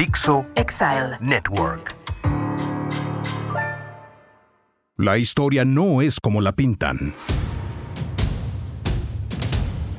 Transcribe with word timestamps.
Dixo 0.00 0.46
Exile 0.54 1.18
Network. 1.20 1.94
La 4.96 5.18
historia 5.18 5.66
no 5.66 6.00
es 6.00 6.20
como 6.20 6.40
la 6.40 6.52
pintan. 6.52 7.14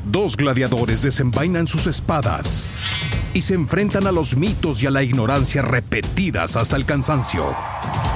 Dos 0.06 0.38
gladiadores 0.38 1.04
desenvainan 1.04 1.68
sus 1.68 1.86
espadas 1.86 2.72
y 3.36 3.44
se 3.44 3.54
enfrentan 3.54 4.08
a 4.08 4.12
los 4.12 4.36
mitos 4.36 4.82
y 4.82 4.88
a 4.88 4.90
la 4.90 5.04
ignorancia 5.04 5.62
repetidas 5.62 6.56
hasta 6.56 6.78
el 6.78 6.88
cansancio. 6.88 7.56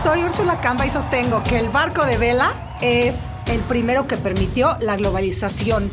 Soy 0.01 0.23
Úrsula 0.23 0.59
Camba 0.61 0.87
y 0.87 0.89
sostengo 0.89 1.43
que 1.43 1.59
el 1.59 1.69
barco 1.69 2.03
de 2.03 2.17
vela 2.17 2.77
es 2.81 3.13
el 3.45 3.61
primero 3.61 4.07
que 4.07 4.17
permitió 4.17 4.75
la 4.81 4.95
globalización. 4.95 5.91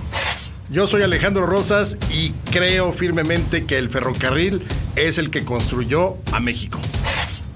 Yo 0.71 0.87
soy 0.87 1.03
Alejandro 1.03 1.45
Rosas 1.45 1.99
y 2.11 2.31
creo 2.51 2.93
firmemente 2.93 3.67
que 3.67 3.77
el 3.77 3.91
ferrocarril 3.91 4.67
es 4.97 5.19
el 5.19 5.31
que 5.31 5.45
construyó 5.45 6.15
a 6.33 6.41
México. 6.41 6.79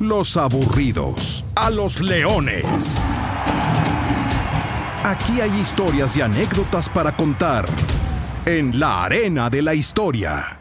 Los 0.01 0.37
aburridos, 0.37 1.45
a 1.55 1.71
los 1.71 2.01
leones. 2.01 3.03
Aquí 5.05 5.41
hay 5.41 5.61
historias 5.61 6.17
y 6.17 6.21
anécdotas 6.21 6.89
para 6.89 7.17
contar 7.17 7.67
en 8.45 8.79
la 8.79 9.05
arena 9.05 9.51
de 9.51 9.63
la 9.63 9.75
historia. 9.75 10.59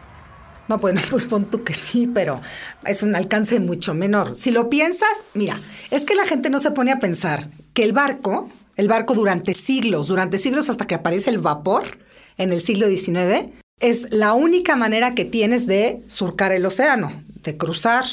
No, 0.68 0.80
pues, 0.80 0.96
pues 1.10 1.26
pon 1.26 1.46
tú 1.46 1.64
que 1.64 1.74
sí, 1.74 2.08
pero 2.08 2.42
es 2.86 3.04
un 3.04 3.16
alcance 3.16 3.60
mucho 3.60 3.94
menor. 3.94 4.36
Si 4.36 4.52
lo 4.52 4.70
piensas, 4.70 5.10
mira, 5.34 5.60
es 5.92 6.04
que 6.04 6.16
la 6.16 6.26
gente 6.26 6.50
no 6.50 6.60
se 6.60 6.72
pone 6.72 6.92
a 6.92 7.00
pensar 7.00 7.50
que 7.74 7.84
el 7.84 7.94
barco, 7.94 8.50
el 8.76 8.88
barco 8.88 9.14
durante 9.14 9.54
siglos, 9.54 10.08
durante 10.08 10.38
siglos 10.38 10.70
hasta 10.70 10.88
que 10.88 10.96
aparece 10.96 11.30
el 11.30 11.40
vapor 11.40 11.84
en 12.38 12.52
el 12.52 12.62
siglo 12.62 12.88
XIX, 12.88 13.52
es 13.80 14.12
la 14.12 14.34
única 14.34 14.76
manera 14.76 15.16
que 15.16 15.26
tienes 15.26 15.68
de 15.68 16.04
surcar 16.08 16.52
el 16.52 16.66
océano, 16.66 17.12
de 17.44 17.58
cruzar 17.58 18.06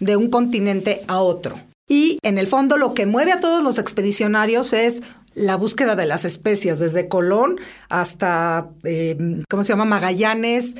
de 0.00 0.16
un 0.16 0.30
continente 0.30 1.02
a 1.08 1.20
otro. 1.20 1.58
Y 1.88 2.18
en 2.22 2.38
el 2.38 2.46
fondo 2.46 2.76
lo 2.76 2.94
que 2.94 3.06
mueve 3.06 3.32
a 3.32 3.40
todos 3.40 3.62
los 3.62 3.78
expedicionarios 3.78 4.72
es 4.72 5.02
la 5.34 5.56
búsqueda 5.56 5.96
de 5.96 6.06
las 6.06 6.24
especias, 6.24 6.78
desde 6.78 7.08
Colón 7.08 7.56
hasta, 7.88 8.70
eh, 8.84 9.16
¿cómo 9.48 9.64
se 9.64 9.72
llama? 9.72 9.84
Magallanes, 9.84 10.74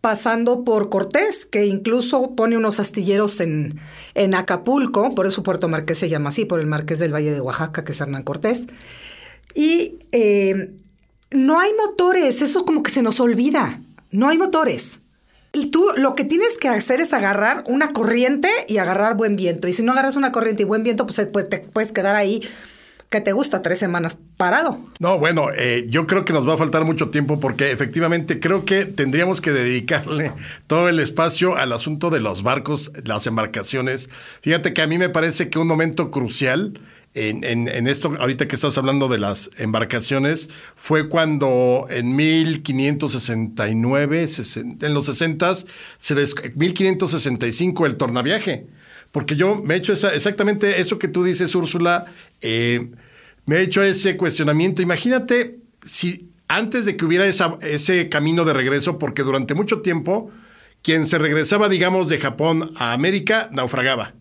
pasando 0.00 0.64
por 0.64 0.88
Cortés, 0.88 1.46
que 1.46 1.66
incluso 1.66 2.34
pone 2.36 2.56
unos 2.56 2.78
astilleros 2.78 3.40
en, 3.40 3.80
en 4.14 4.34
Acapulco, 4.34 5.14
por 5.14 5.26
eso 5.26 5.42
Puerto 5.42 5.68
Marqués 5.68 5.98
se 5.98 6.08
llama 6.08 6.28
así, 6.28 6.44
por 6.44 6.60
el 6.60 6.66
Marqués 6.66 6.98
del 6.98 7.14
Valle 7.14 7.32
de 7.32 7.40
Oaxaca, 7.40 7.84
que 7.84 7.92
es 7.92 8.00
Hernán 8.00 8.22
Cortés. 8.22 8.66
Y 9.54 9.98
eh, 10.12 10.72
no 11.30 11.58
hay 11.58 11.72
motores, 11.74 12.42
eso 12.42 12.64
como 12.64 12.82
que 12.82 12.92
se 12.92 13.02
nos 13.02 13.18
olvida, 13.20 13.80
no 14.16 14.28
hay 14.28 14.38
motores. 14.38 15.00
Y 15.52 15.70
tú 15.70 15.86
lo 15.96 16.14
que 16.14 16.24
tienes 16.24 16.58
que 16.58 16.68
hacer 16.68 17.00
es 17.00 17.12
agarrar 17.12 17.64
una 17.66 17.92
corriente 17.92 18.48
y 18.68 18.78
agarrar 18.78 19.16
buen 19.16 19.36
viento. 19.36 19.68
Y 19.68 19.72
si 19.72 19.82
no 19.82 19.92
agarras 19.92 20.16
una 20.16 20.32
corriente 20.32 20.62
y 20.62 20.66
buen 20.66 20.82
viento, 20.82 21.06
pues, 21.06 21.28
pues 21.32 21.48
te 21.48 21.58
puedes 21.60 21.92
quedar 21.92 22.14
ahí 22.14 22.42
¿Qué 23.08 23.20
te 23.20 23.32
gusta? 23.32 23.62
Tres 23.62 23.78
semanas 23.78 24.18
parado. 24.36 24.80
No, 24.98 25.18
bueno, 25.18 25.48
eh, 25.56 25.86
yo 25.88 26.08
creo 26.08 26.24
que 26.24 26.32
nos 26.32 26.48
va 26.48 26.54
a 26.54 26.56
faltar 26.56 26.84
mucho 26.84 27.08
tiempo 27.08 27.38
porque 27.38 27.70
efectivamente 27.70 28.40
creo 28.40 28.64
que 28.64 28.84
tendríamos 28.84 29.40
que 29.40 29.52
dedicarle 29.52 30.32
todo 30.66 30.88
el 30.88 30.98
espacio 30.98 31.56
al 31.56 31.72
asunto 31.72 32.10
de 32.10 32.18
los 32.18 32.42
barcos, 32.42 32.90
las 33.04 33.28
embarcaciones. 33.28 34.10
Fíjate 34.42 34.72
que 34.72 34.82
a 34.82 34.88
mí 34.88 34.98
me 34.98 35.08
parece 35.08 35.50
que 35.50 35.60
un 35.60 35.68
momento 35.68 36.10
crucial 36.10 36.80
en, 37.16 37.88
esto, 37.88 38.14
ahorita 38.18 38.46
que 38.46 38.56
estás 38.56 38.76
hablando 38.76 39.08
de 39.08 39.16
las 39.18 39.50
embarcaciones, 39.56 40.50
fue 40.74 41.08
cuando 41.08 41.86
en 41.88 42.14
1569, 42.14 44.28
en 44.82 44.94
los 44.94 45.06
60, 45.06 45.54
se 45.98 46.14
1565 46.54 47.86
el 47.86 47.96
tornaviaje. 47.96 48.66
Porque 49.12 49.34
yo 49.34 49.56
me 49.56 49.72
he 49.74 49.78
hecho 49.78 49.94
exactamente 49.94 50.78
eso 50.80 50.98
que 50.98 51.08
tú 51.08 51.24
dices, 51.24 51.54
Úrsula, 51.54 52.04
eh, 52.42 52.90
me 53.46 53.56
he 53.56 53.62
hecho 53.62 53.82
ese 53.82 54.18
cuestionamiento. 54.18 54.82
Imagínate 54.82 55.60
si 55.84 56.28
antes 56.48 56.84
de 56.84 56.96
que 56.96 57.06
hubiera 57.06 57.26
ese 57.26 58.08
camino 58.10 58.44
de 58.44 58.52
regreso, 58.52 58.98
porque 58.98 59.22
durante 59.22 59.54
mucho 59.54 59.80
tiempo 59.80 60.30
quien 60.82 61.06
se 61.06 61.16
regresaba, 61.18 61.70
digamos, 61.70 62.08
de 62.08 62.18
Japón 62.18 62.72
a 62.76 62.92
América, 62.92 63.48
naufragaba. 63.52 64.14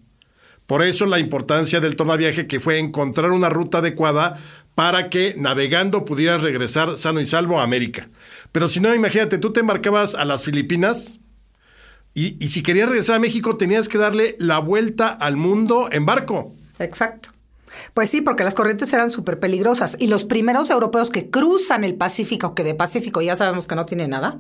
Por 0.66 0.84
eso 0.84 1.06
la 1.06 1.20
importancia 1.20 1.80
del 1.80 1.96
tornaviaje, 1.96 2.48
que 2.48 2.60
fue 2.60 2.80
encontrar 2.80 3.32
una 3.32 3.50
ruta 3.50 3.80
adecuada 3.80 4.38
para 4.74 5.10
que 5.10 5.36
navegando 5.38 6.06
pudieras 6.06 6.42
regresar 6.42 6.98
sano 6.98 7.22
y 7.22 7.26
salvo 7.26 7.60
a 7.60 7.64
América. 7.64 8.10
Pero 8.52 8.68
si 8.68 8.80
no, 8.80 8.94
imagínate, 8.94 9.38
tú 9.38 9.54
te 9.54 9.62
embarcabas 9.62 10.16
a 10.16 10.26
las 10.26 10.44
Filipinas, 10.44 11.20
y, 12.18 12.48
si 12.48 12.64
querías 12.64 12.88
regresar 12.88 13.18
a 13.18 13.20
México, 13.20 13.58
tenías 13.58 13.90
que 13.90 13.98
darle 13.98 14.38
la 14.40 14.60
vuelta 14.60 15.10
al 15.10 15.36
mundo 15.36 15.90
en 15.92 16.06
barco. 16.06 16.56
Exacto. 16.80 17.32
Pues 17.94 18.10
sí, 18.10 18.22
porque 18.22 18.46
las 18.46 18.56
corrientes 18.56 18.94
eran 18.94 19.12
súper 19.12 19.38
peligrosas. 19.38 19.98
Y 20.00 20.08
los 20.08 20.24
primeros 20.24 20.70
europeos 20.70 21.10
que 21.10 21.30
cruzan 21.30 21.84
el 21.84 21.96
Pacífico, 21.96 22.56
que 22.56 22.64
de 22.64 22.74
Pacífico 22.74 23.22
ya 23.22 23.36
sabemos 23.36 23.68
que 23.68 23.76
no 23.76 23.86
tiene 23.86 24.08
nada, 24.08 24.40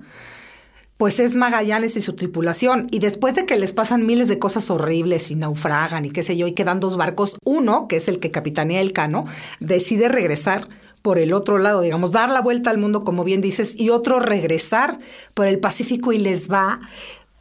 pues 0.98 1.20
es 1.20 1.36
Magallanes 1.36 1.96
y 1.98 2.02
su 2.02 2.14
tripulación. 2.14 2.88
Y 2.92 3.00
después 3.00 3.36
de 3.36 3.46
que 3.46 3.58
les 3.58 3.74
pasan 3.74 4.06
miles 4.06 4.28
de 4.28 4.40
cosas 4.40 4.70
horribles 4.70 5.32
y 5.32 5.36
naufragan 5.36 6.06
y 6.06 6.10
qué 6.10 6.24
sé 6.24 6.38
yo, 6.38 6.48
y 6.48 6.54
quedan 6.54 6.80
dos 6.80 6.98
barcos, 6.98 7.38
uno, 7.44 7.88
que 7.88 7.98
es 7.98 8.08
el 8.08 8.20
que 8.20 8.32
capitanea 8.32 8.82
el 8.82 8.94
cano, 8.94 9.26
decide 9.60 10.10
regresar 10.10 10.68
por 11.02 11.20
el 11.20 11.34
otro 11.34 11.60
lado, 11.60 11.82
digamos, 11.82 12.12
dar 12.12 12.30
la 12.30 12.42
vuelta 12.42 12.72
al 12.72 12.80
mundo, 12.80 13.04
como 13.04 13.24
bien 13.24 13.42
dices, 13.42 13.80
y 13.80 13.90
otro 13.90 14.20
regresar 14.20 14.98
por 15.34 15.46
el 15.46 15.60
Pacífico 15.60 16.14
y 16.14 16.18
les 16.18 16.52
va 16.52 16.80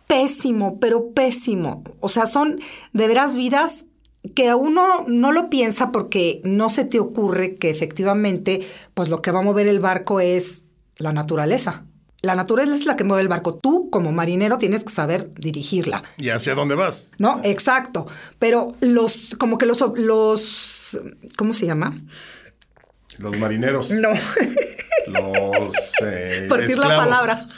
pésimo, 0.06 0.78
pero 0.80 1.12
pésimo. 1.12 1.82
O 2.00 2.10
sea, 2.10 2.26
son 2.26 2.60
de 2.92 3.08
veras 3.08 3.36
vidas 3.36 3.86
que 4.34 4.54
uno 4.54 5.04
no 5.06 5.32
lo 5.32 5.48
piensa 5.48 5.92
porque 5.92 6.40
no 6.44 6.68
se 6.68 6.84
te 6.84 6.98
ocurre 6.98 7.56
que 7.56 7.70
efectivamente, 7.70 8.66
pues 8.94 9.08
lo 9.08 9.22
que 9.22 9.30
va 9.30 9.40
a 9.40 9.42
mover 9.42 9.66
el 9.66 9.80
barco 9.80 10.20
es 10.20 10.64
la 10.96 11.12
naturaleza. 11.12 11.86
La 12.24 12.34
naturaleza 12.34 12.74
es 12.74 12.86
la 12.86 12.96
que 12.96 13.04
mueve 13.04 13.22
el 13.22 13.28
barco. 13.28 13.54
Tú, 13.54 13.90
como 13.90 14.10
marinero, 14.10 14.56
tienes 14.56 14.82
que 14.82 14.92
saber 14.92 15.32
dirigirla. 15.34 16.02
¿Y 16.16 16.30
hacia 16.30 16.54
dónde 16.54 16.74
vas? 16.74 17.12
No, 17.18 17.40
exacto. 17.44 18.06
Pero 18.38 18.74
los, 18.80 19.36
como 19.38 19.58
que 19.58 19.66
los, 19.66 19.84
los, 19.96 20.98
¿cómo 21.36 21.52
se 21.52 21.66
llama? 21.66 21.96
Los 23.18 23.38
marineros. 23.38 23.90
No. 23.90 24.08
Los. 25.06 25.74
Eh, 26.02 26.46
Por 26.48 26.62
decir 26.62 26.78
la 26.78 26.88
palabra. 26.88 27.46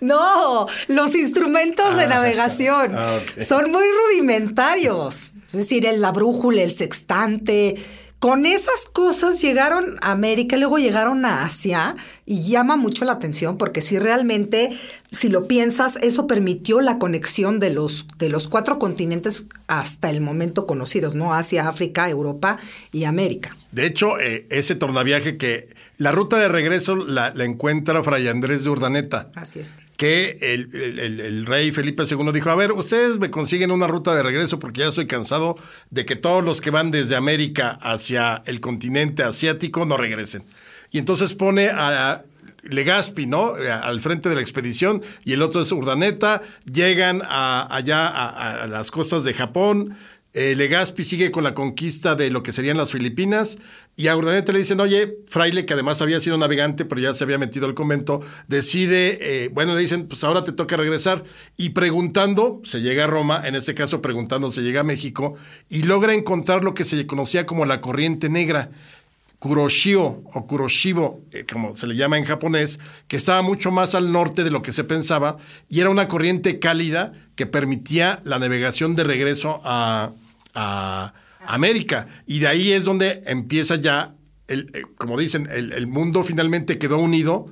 No, 0.00 0.66
los 0.88 1.14
instrumentos 1.14 1.96
de 1.96 2.04
ah, 2.04 2.08
navegación 2.08 2.92
ah, 2.94 3.18
son 3.40 3.70
muy 3.70 3.84
rudimentarios. 4.06 5.32
Es 5.46 5.52
decir, 5.52 5.88
la 5.96 6.12
brújula, 6.12 6.62
el 6.62 6.72
sextante. 6.72 7.76
Con 8.18 8.46
esas 8.46 8.86
cosas 8.90 9.42
llegaron 9.42 9.96
a 10.00 10.12
América, 10.12 10.56
luego 10.56 10.78
llegaron 10.78 11.26
a 11.26 11.44
Asia 11.44 11.94
y 12.24 12.42
llama 12.48 12.76
mucho 12.76 13.04
la 13.04 13.12
atención 13.12 13.58
porque 13.58 13.82
si 13.82 13.98
realmente, 13.98 14.70
si 15.12 15.28
lo 15.28 15.46
piensas, 15.46 15.98
eso 16.00 16.26
permitió 16.26 16.80
la 16.80 16.98
conexión 16.98 17.60
de 17.60 17.70
los, 17.70 18.06
de 18.16 18.30
los 18.30 18.48
cuatro 18.48 18.78
continentes 18.78 19.46
hasta 19.66 20.08
el 20.08 20.22
momento 20.22 20.66
conocidos, 20.66 21.14
¿no? 21.14 21.34
Asia, 21.34 21.68
África, 21.68 22.08
Europa 22.08 22.58
y 22.92 23.04
América. 23.04 23.56
De 23.72 23.84
hecho, 23.84 24.18
eh, 24.18 24.46
ese 24.48 24.74
tornaviaje 24.74 25.36
que 25.36 25.68
la 25.98 26.10
ruta 26.10 26.38
de 26.38 26.48
regreso 26.48 26.96
la, 26.96 27.32
encuentra 27.44 28.02
Fray 28.02 28.28
Andrés 28.28 28.64
de 28.64 28.70
Urdaneta. 28.70 29.30
Así 29.34 29.60
es. 29.60 29.83
Que 29.96 30.38
el, 30.40 31.46
rey 31.46 31.70
Felipe 31.70 32.02
II 32.02 32.32
dijo, 32.32 32.50
a 32.50 32.56
ver, 32.56 32.72
ustedes 32.72 33.18
me 33.18 33.30
consiguen 33.30 33.70
una 33.70 33.86
ruta 33.86 34.14
de 34.14 34.24
regreso 34.24 34.58
porque 34.58 34.80
ya 34.80 34.88
estoy 34.88 35.06
cansado 35.06 35.56
de 35.90 36.04
que 36.04 36.16
todos 36.16 36.42
los 36.42 36.60
que 36.60 36.70
van 36.70 36.90
desde 36.90 37.14
América 37.14 37.78
hacia 37.80 38.42
el 38.46 38.60
continente 38.60 39.22
asiático 39.22 39.86
no 39.86 39.96
regresen. 39.96 40.44
Y 40.90 40.98
entonces 40.98 41.34
pone 41.34 41.68
a 41.68 42.24
Legazpi, 42.68 43.26
¿no? 43.26 43.54
Al 43.54 44.00
frente 44.00 44.28
de 44.28 44.34
la 44.34 44.40
expedición 44.40 45.02
y 45.24 45.32
el 45.32 45.42
otro 45.42 45.60
es 45.60 45.72
Urdaneta. 45.72 46.42
Llegan 46.70 47.22
allá 47.24 48.08
a, 48.08 48.66
las 48.66 48.90
costas 48.90 49.24
de 49.24 49.34
Japón. 49.34 49.96
Eh, 50.36 50.56
Legazpi 50.56 51.04
sigue 51.04 51.30
con 51.30 51.44
la 51.44 51.54
conquista 51.54 52.16
de 52.16 52.28
lo 52.28 52.42
que 52.42 52.50
serían 52.50 52.76
las 52.76 52.90
Filipinas 52.90 53.56
y 53.94 54.08
a 54.08 54.16
Urdaneta 54.16 54.50
le 54.50 54.58
dicen, 54.58 54.80
oye, 54.80 55.18
Fraile, 55.28 55.64
que 55.64 55.74
además 55.74 56.02
había 56.02 56.18
sido 56.18 56.36
navegante, 56.36 56.84
pero 56.84 57.00
ya 57.00 57.14
se 57.14 57.22
había 57.22 57.38
metido 57.38 57.66
al 57.66 57.74
convento, 57.74 58.20
decide, 58.48 59.18
eh, 59.20 59.48
bueno, 59.52 59.76
le 59.76 59.80
dicen, 59.80 60.08
pues 60.08 60.24
ahora 60.24 60.42
te 60.42 60.50
toca 60.50 60.76
regresar. 60.76 61.22
Y 61.56 61.70
preguntando, 61.70 62.60
se 62.64 62.80
llega 62.80 63.04
a 63.04 63.06
Roma, 63.06 63.46
en 63.46 63.54
este 63.54 63.74
caso 63.74 64.02
preguntando, 64.02 64.50
se 64.50 64.62
llega 64.62 64.80
a 64.80 64.84
México, 64.84 65.36
y 65.68 65.84
logra 65.84 66.14
encontrar 66.14 66.64
lo 66.64 66.74
que 66.74 66.82
se 66.82 67.06
conocía 67.06 67.46
como 67.46 67.64
la 67.64 67.80
corriente 67.80 68.28
negra. 68.28 68.70
Kuroshio 69.38 70.22
o 70.32 70.46
Kuroshibo, 70.48 71.22
eh, 71.30 71.44
como 71.50 71.76
se 71.76 71.86
le 71.86 71.94
llama 71.94 72.18
en 72.18 72.24
japonés, 72.24 72.80
que 73.06 73.16
estaba 73.16 73.42
mucho 73.42 73.70
más 73.70 73.94
al 73.94 74.10
norte 74.10 74.42
de 74.42 74.50
lo 74.50 74.62
que 74.62 74.72
se 74.72 74.82
pensaba 74.82 75.36
y 75.68 75.80
era 75.80 75.90
una 75.90 76.08
corriente 76.08 76.58
cálida 76.58 77.12
que 77.36 77.46
permitía 77.46 78.20
la 78.24 78.38
navegación 78.38 78.94
de 78.94 79.04
regreso 79.04 79.60
a, 79.62 80.12
a 80.54 81.14
América. 81.46 82.08
Y 82.26 82.40
de 82.40 82.48
ahí 82.48 82.72
es 82.72 82.84
donde 82.84 83.22
empieza 83.26 83.76
ya, 83.76 84.14
el, 84.48 84.70
eh, 84.74 84.82
como 84.96 85.18
dicen, 85.18 85.48
el, 85.50 85.86
mundo 85.86 86.24
finalmente 86.24 86.78
quedó 86.78 86.98
unido 86.98 87.46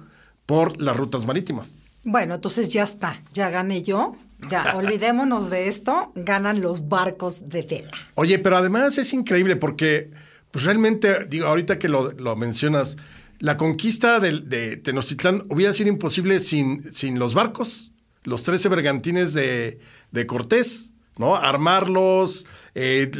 por 0.46 0.80
las 0.80 0.96
rutas 0.96 1.26
marítimas. 1.26 1.78
Bueno, 2.04 2.34
entonces 2.34 2.72
ya 2.72 2.84
está, 2.84 3.22
ya 3.32 3.50
gané 3.50 3.82
yo. 3.82 4.16
Ya, 4.48 4.72
olvidémonos 4.76 5.50
de 5.50 5.68
esto, 5.68 6.12
ganan 6.16 6.60
los 6.60 6.88
barcos 6.88 7.48
de 7.48 7.62
vela. 7.62 7.92
Oye, 8.14 8.38
pero 8.38 8.56
además 8.56 8.98
es 8.98 9.12
increíble 9.12 9.56
porque, 9.56 10.10
pues 10.50 10.64
realmente, 10.64 11.26
digo, 11.26 11.46
ahorita 11.46 11.78
que 11.78 11.88
lo, 11.88 12.10
lo 12.12 12.34
mencionas, 12.34 12.96
la 13.38 13.56
conquista 13.56 14.20
de, 14.20 14.40
de, 14.40 14.76
Tenochtitlán 14.76 15.46
hubiera 15.48 15.72
sido 15.72 15.88
imposible 15.88 16.40
sin, 16.40 16.92
sin 16.92 17.18
los 17.18 17.34
barcos, 17.34 17.92
los 18.24 18.44
13 18.44 18.68
bergantines 18.68 19.34
de, 19.34 19.80
de 20.12 20.26
Cortés, 20.26 20.91
¿no? 21.16 21.36
Armarlos, 21.36 22.46
eh, 22.74 23.10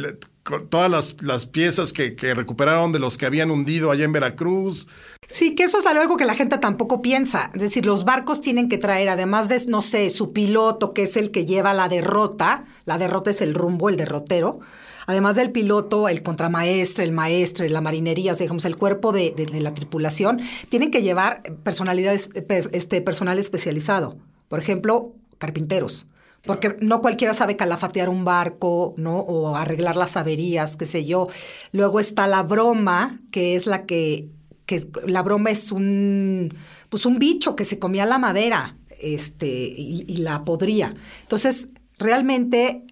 todas 0.69 0.91
las, 0.91 1.15
las 1.21 1.45
piezas 1.45 1.93
que, 1.93 2.15
recuperaron 2.33 2.91
de 2.91 2.99
los 2.99 3.17
que 3.17 3.25
habían 3.25 3.49
hundido 3.51 3.91
allá 3.91 4.03
en 4.05 4.11
Veracruz. 4.11 4.87
Sí, 5.29 5.55
que 5.55 5.63
eso 5.63 5.77
es 5.77 5.85
algo 5.85 6.17
que 6.17 6.25
la 6.25 6.35
gente 6.35 6.57
tampoco 6.57 7.01
piensa. 7.01 7.49
Es 7.53 7.61
decir, 7.61 7.85
los 7.85 8.03
barcos 8.03 8.41
tienen 8.41 8.69
que 8.69 8.77
traer, 8.77 9.09
además 9.09 9.47
de, 9.47 9.61
no 9.67 9.81
sé, 9.81 10.09
su 10.09 10.33
piloto, 10.33 10.93
que 10.93 11.03
es 11.03 11.15
el 11.15 11.31
que 11.31 11.45
lleva 11.45 11.73
la 11.73 11.89
derrota, 11.89 12.65
la 12.85 12.97
derrota 12.97 13.31
es 13.31 13.41
el 13.41 13.53
rumbo, 13.53 13.89
el 13.89 13.97
derrotero. 13.97 14.59
Además 15.05 15.35
del 15.35 15.51
piloto, 15.51 16.07
el 16.07 16.23
contramaestre, 16.23 17.03
el 17.03 17.11
maestre, 17.11 17.69
la 17.69 17.81
marinería, 17.81 18.33
digamos, 18.35 18.63
el 18.65 18.77
cuerpo 18.77 19.11
de, 19.11 19.31
de, 19.31 19.45
de 19.45 19.61
la 19.61 19.73
tripulación, 19.73 20.39
tienen 20.69 20.91
que 20.91 21.01
llevar 21.01 21.41
personalidades, 21.63 22.29
este, 22.71 23.01
personal 23.01 23.37
especializado. 23.37 24.17
Por 24.47 24.59
ejemplo, 24.59 25.13
carpinteros 25.39 26.05
porque 26.45 26.75
no 26.81 27.01
cualquiera 27.01 27.33
sabe 27.33 27.55
calafatear 27.55 28.09
un 28.09 28.25
barco, 28.25 28.93
¿no? 28.97 29.19
O 29.19 29.55
arreglar 29.55 29.95
las 29.95 30.17
averías, 30.17 30.75
qué 30.75 30.85
sé 30.85 31.05
yo. 31.05 31.27
Luego 31.71 31.99
está 31.99 32.27
la 32.27 32.43
broma, 32.43 33.21
que 33.31 33.55
es 33.55 33.65
la 33.65 33.85
que, 33.85 34.27
que 34.65 34.85
la 35.05 35.23
broma 35.23 35.51
es 35.51 35.71
un, 35.71 36.53
pues 36.89 37.05
un 37.05 37.17
bicho 37.17 37.55
que 37.55 37.65
se 37.65 37.79
comía 37.79 38.05
la 38.05 38.17
madera, 38.17 38.77
este, 38.99 39.47
y, 39.47 40.17
la 40.17 40.43
podría. 40.43 40.93
Entonces, 41.21 41.67
realmente 41.97 42.85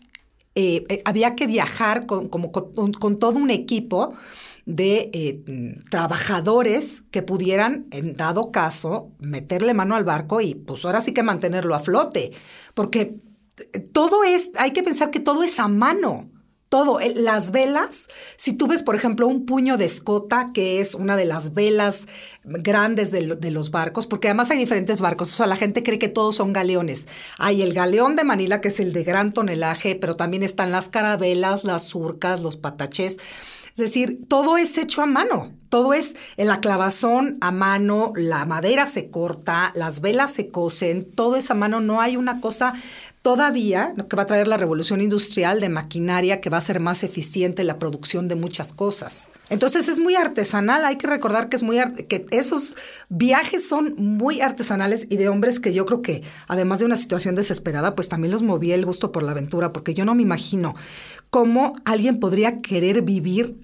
eh, 0.55 1.01
había 1.05 1.35
que 1.35 1.47
viajar 1.47 2.05
con, 2.05 2.29
como 2.29 2.51
con 2.51 3.19
todo 3.19 3.37
un 3.37 3.49
equipo 3.49 4.13
de 4.65 5.09
eh, 5.13 5.81
trabajadores 5.89 7.03
que 7.11 7.21
pudieran, 7.21 7.87
en 7.91 8.15
dado 8.15 8.51
caso, 8.51 9.11
meterle 9.19 9.73
mano 9.73 9.95
al 9.95 10.03
barco 10.03 10.39
y 10.41 10.55
pues 10.55 10.85
ahora 10.85 11.01
sí 11.01 11.13
que 11.13 11.23
mantenerlo 11.23 11.75
a 11.75 11.79
flote, 11.79 12.31
porque 12.73 13.15
todo 13.93 14.23
es, 14.23 14.51
hay 14.57 14.71
que 14.71 14.83
pensar 14.83 15.11
que 15.11 15.19
todo 15.19 15.43
es 15.43 15.59
a 15.59 15.67
mano. 15.67 16.29
Todo, 16.69 16.99
las 17.15 17.51
velas, 17.51 18.07
si 18.37 18.53
tú 18.53 18.65
ves, 18.65 18.81
por 18.81 18.95
ejemplo, 18.95 19.27
un 19.27 19.45
puño 19.45 19.75
de 19.75 19.83
escota, 19.83 20.51
que 20.53 20.79
es 20.79 20.95
una 20.95 21.17
de 21.17 21.25
las 21.25 21.53
velas 21.53 22.07
grandes 22.45 23.11
de, 23.11 23.51
los 23.51 23.71
barcos, 23.71 24.07
porque 24.07 24.29
además 24.29 24.51
hay 24.51 24.57
diferentes 24.57 25.01
barcos, 25.01 25.33
o 25.33 25.35
sea, 25.35 25.47
la 25.47 25.57
gente 25.57 25.83
cree 25.83 25.99
que 25.99 26.07
todos 26.07 26.37
son 26.37 26.53
galeones. 26.53 27.09
Hay 27.37 27.61
el 27.61 27.73
galeón 27.73 28.15
de 28.15 28.23
Manila, 28.23 28.61
que 28.61 28.69
es 28.69 28.79
el 28.79 28.93
de 28.93 29.03
gran 29.03 29.33
tonelaje, 29.33 29.97
pero 29.97 30.15
también 30.15 30.43
están 30.43 30.71
las 30.71 30.87
carabelas, 30.87 31.65
las 31.65 31.83
surcas, 31.83 32.39
los 32.39 32.55
patachés. 32.55 33.17
Es 33.71 33.77
decir, 33.77 34.19
todo 34.27 34.57
es 34.57 34.77
hecho 34.77 35.01
a 35.01 35.05
mano, 35.05 35.53
todo 35.69 35.93
es 35.93 36.15
la 36.35 36.59
clavazón 36.59 37.37
a 37.39 37.51
mano, 37.51 38.11
la 38.15 38.45
madera 38.45 38.85
se 38.85 39.09
corta, 39.09 39.71
las 39.75 40.01
velas 40.01 40.31
se 40.31 40.49
cosen, 40.49 41.09
todo 41.09 41.37
es 41.37 41.49
a 41.51 41.53
mano, 41.53 41.79
no 41.79 42.01
hay 42.01 42.17
una 42.17 42.41
cosa 42.41 42.73
todavía 43.21 43.93
que 44.09 44.15
va 44.15 44.23
a 44.23 44.25
traer 44.25 44.47
la 44.47 44.57
revolución 44.57 44.99
industrial 44.99 45.59
de 45.59 45.69
maquinaria 45.69 46.41
que 46.41 46.49
va 46.49 46.57
a 46.57 46.61
ser 46.61 46.79
más 46.79 47.03
eficiente 47.03 47.63
la 47.63 47.77
producción 47.77 48.27
de 48.27 48.35
muchas 48.35 48.73
cosas. 48.73 49.29
Entonces 49.49 49.87
es 49.89 49.99
muy 49.99 50.15
artesanal, 50.15 50.85
hay 50.85 50.95
que 50.95 51.07
recordar 51.07 51.47
que 51.47 51.55
es 51.55 51.63
muy 51.63 51.77
que 52.09 52.25
esos 52.31 52.75
viajes 53.09 53.67
son 53.67 53.93
muy 53.95 54.41
artesanales 54.41 55.05
y 55.09 55.17
de 55.17 55.29
hombres 55.29 55.59
que 55.59 55.73
yo 55.73 55.85
creo 55.85 56.01
que 56.01 56.23
además 56.47 56.79
de 56.79 56.85
una 56.85 56.97
situación 56.97 57.35
desesperada, 57.35 57.93
pues 57.93 58.09
también 58.09 58.31
los 58.31 58.41
movía 58.41 58.73
el 58.73 58.85
gusto 58.85 59.11
por 59.11 59.21
la 59.21 59.31
aventura, 59.31 59.71
porque 59.71 59.93
yo 59.93 60.03
no 60.03 60.15
me 60.15 60.23
imagino 60.23 60.73
cómo 61.29 61.75
alguien 61.85 62.19
podría 62.19 62.61
querer 62.61 63.03
vivir 63.03 63.55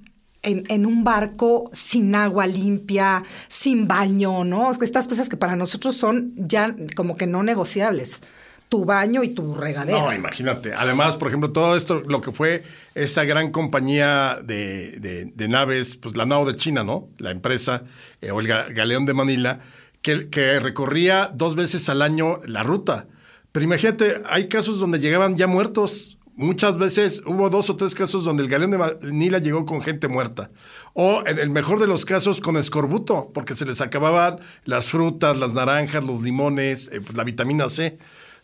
en, 0.44 0.64
en, 0.70 0.86
un 0.86 1.04
barco 1.04 1.70
sin 1.74 2.14
agua 2.14 2.46
limpia, 2.46 3.24
sin 3.48 3.88
baño, 3.88 4.46
¿no? 4.46 4.72
Estas 4.72 5.08
cosas 5.08 5.30
que 5.30 5.36
para 5.36 5.56
nosotros 5.56 5.98
son 5.98 6.34
ya 6.38 6.76
como 6.96 7.16
que 7.18 7.26
no 7.26 7.42
negociables. 7.42 8.22
Tu 8.70 8.84
baño 8.84 9.24
y 9.24 9.30
tu 9.30 9.56
regadera. 9.56 10.00
No, 10.00 10.14
imagínate. 10.14 10.74
Además, 10.74 11.16
por 11.16 11.30
ejemplo, 11.30 11.52
todo 11.52 11.76
esto, 11.76 12.02
lo 12.02 12.20
que 12.22 12.32
fue 12.32 12.64
esa 12.96 13.24
gran 13.24 13.52
compañía 13.52 14.40
de, 14.44 15.00
de, 15.34 15.48
naves, 15.48 15.96
pues 15.96 16.18
la 16.18 16.26
Nao 16.26 16.46
de 16.46 16.56
China, 16.56 16.84
¿no? 16.84 17.08
La 17.18 17.32
empresa, 17.32 17.84
eh, 18.22 18.32
o 18.32 18.40
el 18.40 18.48
Galeón 18.48 19.06
de 19.06 19.14
Manila, 19.14 19.62
que, 20.02 20.30
que 20.30 20.60
recorría 20.60 21.32
dos 21.34 21.56
veces 21.56 21.88
al 21.88 22.02
año 22.02 22.42
la 22.46 22.64
ruta. 22.64 23.08
Pero 23.54 23.64
imagínate, 23.64 24.22
hay 24.30 24.50
casos 24.50 24.80
donde 24.80 25.00
llegaban 25.00 25.36
ya 25.36 25.48
muertos, 25.48 26.18
Muchas 26.38 26.78
veces 26.78 27.24
hubo 27.26 27.50
dos 27.50 27.68
o 27.72 27.76
tres 27.76 27.96
casos 27.96 28.24
donde 28.24 28.44
el 28.44 28.50
galeón 28.50 28.70
de 28.70 28.78
Manila 28.78 29.40
llegó 29.40 29.66
con 29.66 29.82
gente 29.82 30.08
muerta. 30.08 30.52
O 30.94 31.24
en 31.26 31.40
el 31.40 31.50
mejor 31.50 31.80
de 31.80 31.88
los 31.88 32.06
casos 32.06 32.42
con 32.42 32.58
escorbuto, 32.58 33.32
porque 33.34 33.56
se 33.56 33.66
les 33.66 33.82
acababan 33.82 34.40
las 34.64 34.88
frutas, 34.88 35.36
las 35.38 35.54
naranjas, 35.54 36.04
los 36.04 36.22
limones, 36.22 36.92
eh, 36.94 37.02
pues 37.02 37.18
la 37.18 37.24
vitamina 37.24 37.70
C. 37.70 37.98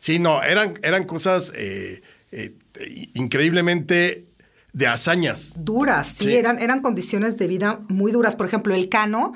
Sí, 0.03 0.19
no, 0.19 0.44
eran, 0.44 0.73
eran 0.83 1.05
cosas 1.05 1.53
eh, 1.55 2.01
eh, 2.33 2.57
increíblemente 3.13 4.27
de 4.73 4.88
hazañas. 4.88 5.63
Duras, 5.63 6.07
sí, 6.07 6.25
sí, 6.25 6.35
Eran, 6.35 6.59
eran 6.59 6.81
condiciones 6.81 7.38
de 7.38 7.47
vida 7.47 7.79
muy 7.88 8.11
duras. 8.11 8.35
Por 8.35 8.45
ejemplo, 8.45 8.75
el 8.75 8.89
cano, 8.89 9.31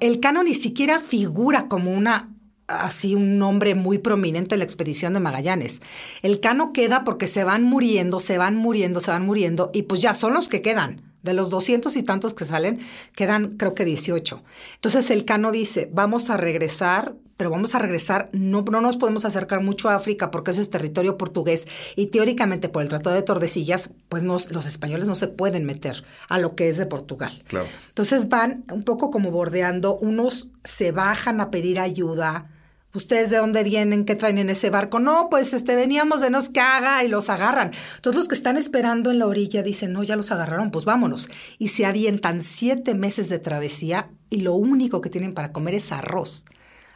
el 0.00 0.20
cano 0.20 0.42
ni 0.42 0.52
siquiera 0.52 0.98
figura 0.98 1.68
como 1.68 1.90
una 1.90 2.28
así 2.66 3.14
un 3.14 3.38
nombre 3.38 3.74
muy 3.74 3.96
prominente 3.96 4.54
en 4.54 4.58
la 4.58 4.66
expedición 4.66 5.14
de 5.14 5.20
Magallanes. 5.20 5.80
El 6.20 6.38
Cano 6.40 6.74
queda 6.74 7.02
porque 7.02 7.26
se 7.26 7.44
van 7.44 7.62
muriendo, 7.62 8.20
se 8.20 8.36
van 8.36 8.56
muriendo, 8.56 9.00
se 9.00 9.10
van 9.10 9.24
muriendo, 9.24 9.70
y 9.72 9.84
pues 9.84 10.02
ya 10.02 10.12
son 10.12 10.34
los 10.34 10.50
que 10.50 10.60
quedan. 10.60 11.13
De 11.24 11.34
los 11.34 11.50
doscientos 11.50 11.96
y 11.96 12.04
tantos 12.04 12.34
que 12.34 12.44
salen, 12.44 12.78
quedan 13.16 13.56
creo 13.56 13.74
que 13.74 13.84
18. 13.84 14.42
Entonces 14.76 15.10
el 15.10 15.24
Cano 15.24 15.50
dice, 15.50 15.90
vamos 15.92 16.30
a 16.30 16.36
regresar, 16.36 17.16
pero 17.36 17.50
vamos 17.50 17.74
a 17.74 17.80
regresar, 17.80 18.28
no, 18.32 18.62
no 18.62 18.80
nos 18.80 18.96
podemos 18.96 19.24
acercar 19.24 19.60
mucho 19.60 19.88
a 19.88 19.96
África 19.96 20.30
porque 20.30 20.52
eso 20.52 20.60
es 20.60 20.70
territorio 20.70 21.18
portugués 21.18 21.66
y 21.96 22.06
teóricamente 22.06 22.68
por 22.68 22.82
el 22.82 22.88
Tratado 22.88 23.16
de 23.16 23.22
Tordesillas, 23.22 23.90
pues 24.08 24.22
nos, 24.22 24.52
los 24.52 24.66
españoles 24.66 25.08
no 25.08 25.16
se 25.16 25.26
pueden 25.26 25.64
meter 25.64 26.04
a 26.28 26.38
lo 26.38 26.54
que 26.54 26.68
es 26.68 26.76
de 26.76 26.86
Portugal. 26.86 27.42
Claro. 27.48 27.66
Entonces 27.88 28.28
van 28.28 28.64
un 28.70 28.84
poco 28.84 29.10
como 29.10 29.30
bordeando, 29.30 29.96
unos 29.96 30.48
se 30.62 30.92
bajan 30.92 31.40
a 31.40 31.50
pedir 31.50 31.80
ayuda, 31.80 32.53
¿Ustedes 32.94 33.28
de 33.28 33.38
dónde 33.38 33.64
vienen? 33.64 34.04
¿Qué 34.04 34.14
traen 34.14 34.38
en 34.38 34.50
ese 34.50 34.70
barco? 34.70 35.00
No, 35.00 35.28
pues 35.28 35.52
este, 35.52 35.74
veníamos 35.74 36.20
de 36.20 36.30
nos 36.30 36.50
haga 36.56 37.02
y 37.02 37.08
los 37.08 37.28
agarran. 37.28 37.72
Todos 38.00 38.14
los 38.14 38.28
que 38.28 38.36
están 38.36 38.56
esperando 38.56 39.10
en 39.10 39.18
la 39.18 39.26
orilla 39.26 39.64
dicen, 39.64 39.92
no, 39.92 40.04
ya 40.04 40.14
los 40.14 40.30
agarraron, 40.30 40.70
pues 40.70 40.84
vámonos. 40.84 41.28
Y 41.58 41.68
se 41.68 41.86
avientan 41.86 42.40
siete 42.40 42.94
meses 42.94 43.28
de 43.28 43.40
travesía 43.40 44.10
y 44.30 44.42
lo 44.42 44.54
único 44.54 45.00
que 45.00 45.10
tienen 45.10 45.34
para 45.34 45.50
comer 45.50 45.74
es 45.74 45.90
arroz. 45.90 46.44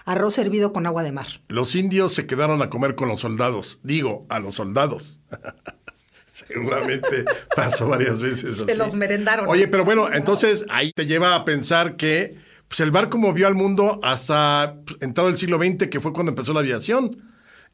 Arroz 0.05 0.35
servido 0.35 0.73
con 0.73 0.87
agua 0.87 1.03
de 1.03 1.11
mar. 1.11 1.27
Los 1.49 1.75
indios 1.75 2.15
se 2.15 2.27
quedaron 2.27 2.63
a 2.63 2.71
comer 2.71 2.95
con 2.95 3.09
los 3.09 3.21
soldados. 3.21 3.81
Digo, 3.83 4.25
a 4.29 4.39
los 4.39 4.55
soldados. 4.55 5.21
Seguramente 6.33 7.25
pasó 7.57 7.89
varias 7.89 8.23
veces 8.23 8.61
así. 8.61 8.73
Se 8.73 8.77
los 8.77 8.95
merendaron. 8.95 9.49
Oye, 9.49 9.67
pero 9.67 9.85
bueno, 9.85 10.13
entonces 10.13 10.65
ahí 10.71 10.93
te 10.95 11.07
lleva 11.07 11.35
a 11.35 11.45
pensar 11.45 11.97
que 11.97 12.37
pues 12.69 12.81
el 12.81 12.91
barco 12.91 13.19
movió 13.19 13.47
al 13.47 13.55
mundo 13.55 13.99
hasta 14.03 14.77
entrado 15.01 15.31
el 15.31 15.39
siglo 15.39 15.59
XX, 15.59 15.89
que 15.89 16.01
fue 16.01 16.13
cuando 16.13 16.33
empezó 16.33 16.53
la 16.53 16.61
aviación. 16.61 17.17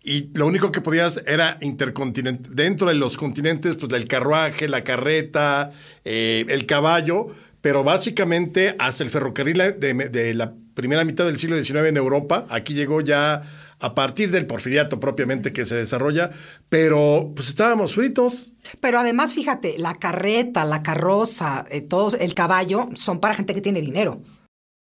Y 0.03 0.31
lo 0.35 0.47
único 0.47 0.71
que 0.71 0.81
podías 0.81 1.21
era 1.27 1.57
intercontinente, 1.63 2.51
dentro 2.53 2.89
de 2.89 2.95
los 2.95 3.17
continentes, 3.17 3.77
pues 3.77 3.91
el 3.93 4.07
carruaje, 4.07 4.69
la 4.69 4.85
carreta, 4.85 5.71
eh, 6.05 6.45
el 6.49 6.67
caballo, 6.67 7.29
pero 7.63 7.83
básicamente 7.83 8.77
hasta 8.79 9.03
el 9.03 9.09
ferrocarril 9.09 9.57
de, 9.79 9.95
de, 9.95 10.35
la 10.35 10.53
primera 10.75 11.05
mitad 11.05 11.25
del 11.25 11.39
siglo 11.39 11.57
XIX 11.57 11.87
en 11.87 11.97
Europa, 11.97 12.47
aquí 12.51 12.75
llegó 12.75 13.01
ya 13.01 13.43
a 13.81 13.95
partir 13.95 14.31
del 14.31 14.47
porfiriato 14.47 15.01
propiamente 15.01 15.55
que 15.55 15.65
se 15.65 15.75
desarrolla, 15.75 16.31
pero 16.69 17.33
pues 17.35 17.49
estábamos 17.49 17.95
fritos. 17.95 18.53
Pero 18.81 18.99
además, 18.99 19.33
fíjate, 19.33 19.77
la 19.79 19.95
carreta, 19.95 20.65
la 20.67 20.83
carroza, 20.83 21.65
eh, 21.71 21.81
todos, 21.81 22.15
el 22.15 22.35
caballo 22.35 22.91
son 22.95 23.21
para 23.21 23.35
gente 23.35 23.55
que 23.55 23.63
tiene 23.63 23.81
dinero. 23.81 24.21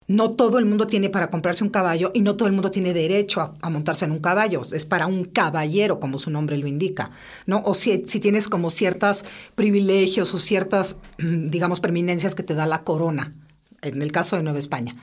No 0.08 0.32
todo 0.32 0.58
el 0.58 0.64
mundo 0.64 0.86
tiene 0.86 1.08
para 1.08 1.30
comprarse 1.30 1.64
un 1.64 1.70
caballo 1.70 2.10
y 2.14 2.20
no 2.20 2.36
todo 2.36 2.48
el 2.48 2.54
mundo 2.54 2.70
tiene 2.70 2.92
derecho 2.92 3.56
a, 3.60 3.70
montarse 3.70 4.04
en 4.04 4.12
un 4.12 4.18
caballo. 4.18 4.62
Es 4.72 4.84
para 4.84 5.06
un 5.06 5.24
caballero, 5.24 6.00
como 6.00 6.18
su 6.18 6.30
nombre 6.30 6.58
lo 6.58 6.66
indica, 6.66 7.10
¿no? 7.46 7.62
O 7.64 7.74
si, 7.74 8.04
si 8.06 8.20
tienes 8.20 8.48
como 8.48 8.70
ciertos 8.70 9.24
privilegios 9.54 10.34
o 10.34 10.38
ciertas, 10.38 10.96
digamos, 11.18 11.80
preeminencias 11.80 12.34
que 12.34 12.42
te 12.42 12.54
da 12.54 12.66
la 12.66 12.82
corona, 12.82 13.34
en 13.80 14.02
el 14.02 14.12
caso 14.12 14.36
de 14.36 14.42
Nueva 14.42 14.58
España. 14.58 14.96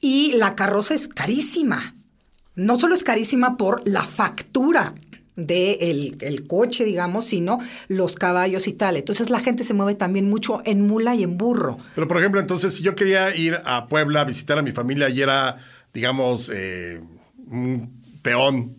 Y 0.00 0.32
la 0.32 0.54
carroza 0.54 0.94
es 0.94 1.08
carísima. 1.08 1.96
No 2.54 2.78
solo 2.78 2.94
es 2.94 3.04
carísima 3.04 3.56
por 3.56 3.86
la 3.86 4.02
factura 4.02 4.94
del 5.46 6.18
de 6.18 6.26
el 6.26 6.46
coche, 6.46 6.84
digamos, 6.84 7.24
sino 7.26 7.58
los 7.88 8.16
caballos 8.16 8.66
y 8.66 8.72
tal. 8.72 8.96
Entonces 8.96 9.30
la 9.30 9.40
gente 9.40 9.62
se 9.64 9.72
mueve 9.74 9.94
también 9.94 10.28
mucho 10.28 10.60
en 10.64 10.86
mula 10.86 11.14
y 11.14 11.22
en 11.22 11.38
burro. 11.38 11.78
Pero, 11.94 12.08
por 12.08 12.18
ejemplo, 12.18 12.40
entonces, 12.40 12.74
si 12.74 12.82
yo 12.82 12.94
quería 12.94 13.34
ir 13.34 13.58
a 13.64 13.86
Puebla 13.86 14.22
a 14.22 14.24
visitar 14.24 14.58
a 14.58 14.62
mi 14.62 14.72
familia 14.72 15.08
y 15.08 15.22
era, 15.22 15.56
digamos, 15.94 16.50
eh, 16.52 17.00
un 17.46 18.02
peón 18.22 18.76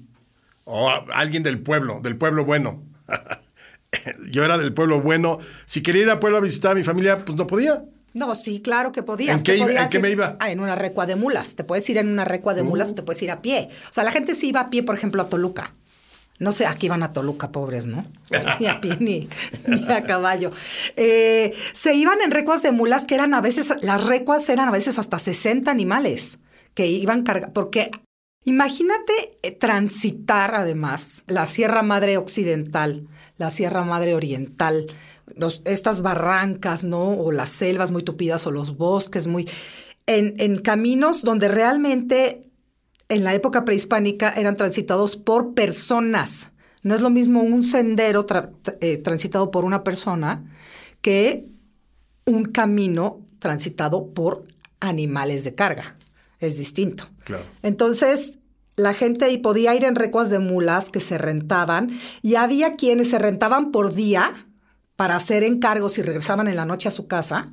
o 0.66 0.90
alguien 1.14 1.42
del 1.44 1.60
pueblo, 1.60 2.00
del 2.04 2.16
pueblo 2.18 2.46
bueno. 2.46 2.84
Yo 4.30 4.44
era 4.44 4.58
del 4.58 4.74
pueblo 4.74 5.02
bueno. 5.02 5.40
Si 5.66 5.82
quería 5.82 6.04
ir 6.04 6.10
a 6.12 6.20
pueblo 6.20 6.38
a 6.38 6.42
visitar 6.42 6.74
a 6.74 6.76
mi 6.76 6.84
familia, 6.84 7.26
pues 7.26 7.36
no 7.38 7.48
podía. 7.48 7.84
No, 8.14 8.36
sí, 8.36 8.60
claro 8.62 8.92
que 8.92 9.02
podías. 9.04 9.38
¿En 9.38 9.44
qué 9.44 9.52
Te 9.54 9.58
iba- 9.58 9.66
podías 9.68 9.86
en 9.86 9.90
qué 9.92 9.98
ir- 9.98 10.02
me 10.02 10.10
iba? 10.12 10.30
Uh. 10.32 10.36
Ah, 10.40 10.52
en 10.52 10.60
una 10.60 10.76
recua 10.76 11.06
de 11.06 11.16
mulas. 11.16 11.56
Te 11.56 11.64
puedes 11.64 11.90
ir 11.90 11.98
en 11.98 12.08
una 12.10 12.26
recua 12.26 12.54
de 12.54 12.64
mulas 12.64 12.92
o 12.92 12.96
te 12.96 13.02
puedes 13.02 13.22
ir 13.24 13.32
a 13.32 13.42
pie. 13.42 13.70
O 13.90 13.94
sea, 13.94 14.04
la 14.04 14.12
gente 14.12 14.36
sí 14.36 14.50
iba 14.50 14.60
a 14.62 14.70
pie, 14.70 14.84
por 14.84 14.96
ejemplo, 14.96 15.22
a 15.24 15.30
Toluca. 15.30 15.74
No 16.40 16.52
sé, 16.54 16.66
aquí 16.66 16.88
van 16.90 17.04
a 17.04 17.12
Toluca, 17.14 17.52
pobres, 17.52 17.86
¿no? 17.86 18.06
Ni 18.60 18.68
a 18.68 18.80
pie 18.82 18.96
ni, 19.00 19.30
ni 19.68 19.92
a 19.92 20.04
caballo. 20.04 20.52
Eh, 20.96 21.54
se 21.74 21.94
iban 21.96 22.22
en 22.22 22.32
recuas 22.32 22.64
de 22.64 22.72
mulas 22.72 23.04
que 23.06 23.16
eran 23.16 23.34
a 23.34 23.42
veces, 23.42 23.68
las 23.82 24.04
recuas 24.04 24.48
eran 24.50 24.70
a 24.70 24.72
veces 24.72 24.98
hasta 24.98 25.20
60 25.20 25.70
animales 25.70 26.40
que 26.74 26.88
iban 26.88 27.24
cargados. 27.24 27.54
Porque 27.54 27.92
imagínate 28.46 29.38
eh, 29.44 29.52
transitar 29.52 30.56
además 30.56 31.24
la 31.28 31.46
Sierra 31.46 31.82
Madre 31.84 32.18
Occidental, 32.18 33.08
la 33.38 33.50
Sierra 33.50 33.84
Madre 33.84 34.16
Oriental, 34.16 34.88
los- 35.36 35.62
estas 35.66 36.02
barrancas, 36.02 36.84
¿no? 36.86 37.10
O 37.12 37.32
las 37.32 37.50
selvas 37.50 37.92
muy 37.92 38.04
tupidas 38.04 38.48
o 38.48 38.52
los 38.52 38.78
bosques 38.78 39.28
muy... 39.28 39.48
En, 40.08 40.34
en 40.40 40.58
caminos 40.60 41.22
donde 41.22 41.48
realmente 41.50 42.49
en 43.10 43.24
la 43.24 43.34
época 43.34 43.66
prehispánica 43.66 44.30
eran 44.30 44.56
transitados 44.56 45.18
por 45.18 45.54
personas. 45.54 46.52
No 46.84 46.96
es 46.96 47.02
lo 47.02 47.10
mismo 47.10 47.42
un 47.42 47.64
sendero 47.64 48.26
tra- 48.26 48.52
eh, 48.80 48.98
transitado 48.98 49.52
por 49.52 49.66
una 49.66 49.84
persona 49.84 50.46
que 51.02 51.46
un 52.26 52.46
camino 52.46 53.20
transitado 53.40 54.14
por 54.14 54.44
animales 54.80 55.44
de 55.44 55.56
carga. 55.56 55.98
Es 56.40 56.58
distinto. 56.58 57.10
Claro. 57.26 57.44
Entonces, 57.64 58.38
la 58.78 58.94
gente 58.94 59.38
podía 59.40 59.76
ir 59.76 59.84
en 59.84 59.96
recuas 59.96 60.30
de 60.30 60.40
mulas 60.40 60.90
que 60.90 61.02
se 61.02 61.18
rentaban 61.18 61.90
y 62.22 62.36
había 62.36 62.76
quienes 62.76 63.10
se 63.10 63.20
rentaban 63.20 63.72
por 63.72 63.94
día 63.94 64.48
para 64.96 65.16
hacer 65.16 65.44
encargos 65.44 65.98
y 65.98 66.02
regresaban 66.02 66.48
en 66.48 66.56
la 66.56 66.66
noche 66.66 66.88
a 66.88 66.92
su 66.92 67.08
casa. 67.08 67.52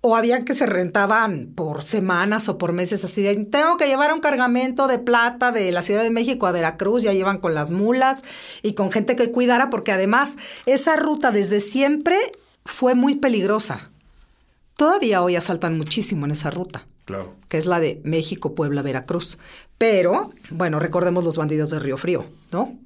O 0.00 0.14
había 0.14 0.44
que 0.44 0.54
se 0.54 0.66
rentaban 0.66 1.52
por 1.54 1.82
semanas 1.82 2.48
o 2.48 2.58
por 2.58 2.72
meses 2.72 3.04
así 3.04 3.22
de, 3.22 3.34
tengo 3.46 3.76
que 3.76 3.86
llevar 3.86 4.12
un 4.12 4.20
cargamento 4.20 4.86
de 4.86 4.98
plata 4.98 5.52
de 5.52 5.72
la 5.72 5.82
Ciudad 5.82 6.02
de 6.02 6.10
México 6.10 6.46
a 6.46 6.52
Veracruz, 6.52 7.02
ya 7.02 7.12
llevan 7.12 7.38
con 7.38 7.54
las 7.54 7.70
mulas 7.70 8.22
y 8.62 8.74
con 8.74 8.92
gente 8.92 9.16
que 9.16 9.32
cuidara, 9.32 9.70
porque 9.70 9.92
además 9.92 10.36
esa 10.66 10.96
ruta 10.96 11.32
desde 11.32 11.60
siempre 11.60 12.16
fue 12.64 12.94
muy 12.94 13.16
peligrosa. 13.16 13.90
Todavía 14.76 15.22
hoy 15.22 15.36
asaltan 15.36 15.78
muchísimo 15.78 16.26
en 16.26 16.32
esa 16.32 16.50
ruta 16.50 16.86
Claro. 17.06 17.34
que 17.48 17.56
es 17.56 17.66
la 17.66 17.80
de 17.80 18.00
México, 18.04 18.54
Puebla, 18.54 18.82
Veracruz. 18.82 19.38
Pero, 19.78 20.30
bueno, 20.50 20.78
recordemos 20.78 21.24
los 21.24 21.36
bandidos 21.36 21.70
de 21.70 21.78
Río 21.78 21.96
Frío, 21.96 22.26
¿no? 22.52 22.76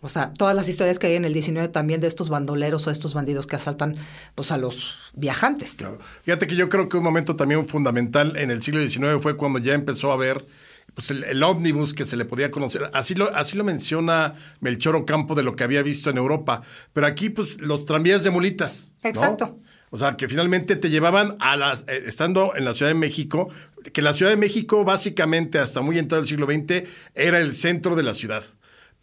O 0.00 0.08
sea, 0.08 0.32
todas 0.32 0.54
las 0.54 0.68
historias 0.68 0.98
que 0.98 1.06
hay 1.06 1.14
en 1.14 1.24
el 1.24 1.32
19 1.32 1.68
también 1.68 2.00
de 2.00 2.06
estos 2.06 2.28
bandoleros 2.28 2.86
o 2.86 2.90
estos 2.90 3.14
bandidos 3.14 3.46
que 3.46 3.56
asaltan 3.56 3.96
pues, 4.34 4.52
a 4.52 4.58
los 4.58 5.12
viajantes. 5.14 5.74
Claro. 5.74 5.98
Fíjate 6.22 6.46
que 6.46 6.56
yo 6.56 6.68
creo 6.68 6.88
que 6.88 6.96
un 6.96 7.04
momento 7.04 7.36
también 7.36 7.66
fundamental 7.66 8.36
en 8.36 8.50
el 8.50 8.62
siglo 8.62 8.80
XIX 8.80 9.22
fue 9.22 9.36
cuando 9.36 9.58
ya 9.58 9.72
empezó 9.72 10.10
a 10.10 10.14
haber 10.14 10.44
pues, 10.92 11.10
el, 11.10 11.24
el 11.24 11.42
ómnibus 11.42 11.94
que 11.94 12.04
se 12.04 12.16
le 12.16 12.24
podía 12.24 12.50
conocer. 12.50 12.90
Así 12.92 13.14
lo, 13.14 13.34
así 13.34 13.56
lo 13.56 13.64
menciona 13.64 14.34
Melchor 14.60 14.96
Ocampo 14.96 15.34
de 15.34 15.42
lo 15.42 15.56
que 15.56 15.64
había 15.64 15.82
visto 15.82 16.10
en 16.10 16.18
Europa. 16.18 16.62
Pero 16.92 17.06
aquí, 17.06 17.30
pues, 17.30 17.60
los 17.60 17.86
tranvías 17.86 18.24
de 18.24 18.30
mulitas. 18.30 18.92
¿no? 19.02 19.08
Exacto. 19.08 19.58
O 19.94 19.96
sea, 19.96 20.16
que 20.16 20.28
finalmente 20.28 20.74
te 20.74 20.90
llevaban 20.90 21.36
a 21.38 21.56
las, 21.56 21.82
eh, 21.82 22.02
estando 22.06 22.56
en 22.56 22.64
la 22.64 22.74
Ciudad 22.74 22.90
de 22.90 22.96
México, 22.96 23.48
que 23.92 24.02
la 24.02 24.12
Ciudad 24.12 24.32
de 24.32 24.36
México 24.36 24.84
básicamente 24.84 25.60
hasta 25.60 25.82
muy 25.82 26.00
entrado 26.00 26.20
el 26.20 26.26
siglo 26.26 26.46
XX 26.46 26.88
era 27.14 27.38
el 27.38 27.54
centro 27.54 27.94
de 27.94 28.02
la 28.02 28.12
ciudad. 28.12 28.42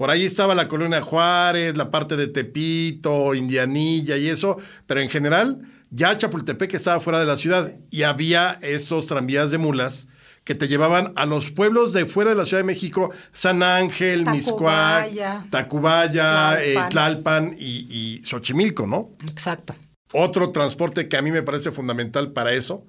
Por 0.02 0.10
ahí 0.10 0.26
estaba 0.26 0.56
la 0.56 0.68
colonia 0.68 1.00
Juárez, 1.04 1.78
la 1.78 1.92
parte 1.92 2.18
de 2.18 2.26
Tepito, 2.26 3.36
Indianilla 3.36 4.18
y 4.18 4.30
eso, 4.30 4.58
pero 4.88 5.00
en 5.00 5.10
general 5.10 5.62
ya 5.92 6.18
Chapultepec 6.18 6.74
estaba 6.74 7.00
fuera 7.00 7.20
de 7.20 7.28
la 7.28 7.38
ciudad 7.38 7.76
y 7.92 8.02
había 8.02 8.58
esos 8.64 9.06
tranvías 9.06 9.52
de 9.52 9.60
mulas 9.60 10.08
que 10.44 10.56
te 10.56 10.68
llevaban 10.68 11.14
a 11.18 11.28
los 11.28 11.52
pueblos 11.52 11.94
de 11.94 12.08
fuera 12.08 12.32
de 12.32 12.36
la 12.36 12.46
Ciudad 12.46 12.64
de 12.64 12.66
México, 12.66 13.14
San 13.32 13.62
Ángel, 13.62 14.26
Miscuac, 14.26 15.04
Tacubaya. 15.06 15.46
Tacubaya, 15.52 16.64
eh, 16.64 16.74
Tlalpan. 16.74 16.90
Tlalpan 16.90 17.56
y, 17.60 17.86
y 17.88 18.24
Xochimilco, 18.24 18.88
¿no? 18.88 19.12
Exacto. 19.30 19.76
Otro 20.14 20.50
transporte 20.50 21.10
que 21.10 21.18
a 21.18 21.22
mí 21.22 21.32
me 21.32 21.44
parece 21.44 21.72
fundamental 21.72 22.32
para 22.32 22.54
eso, 22.54 22.88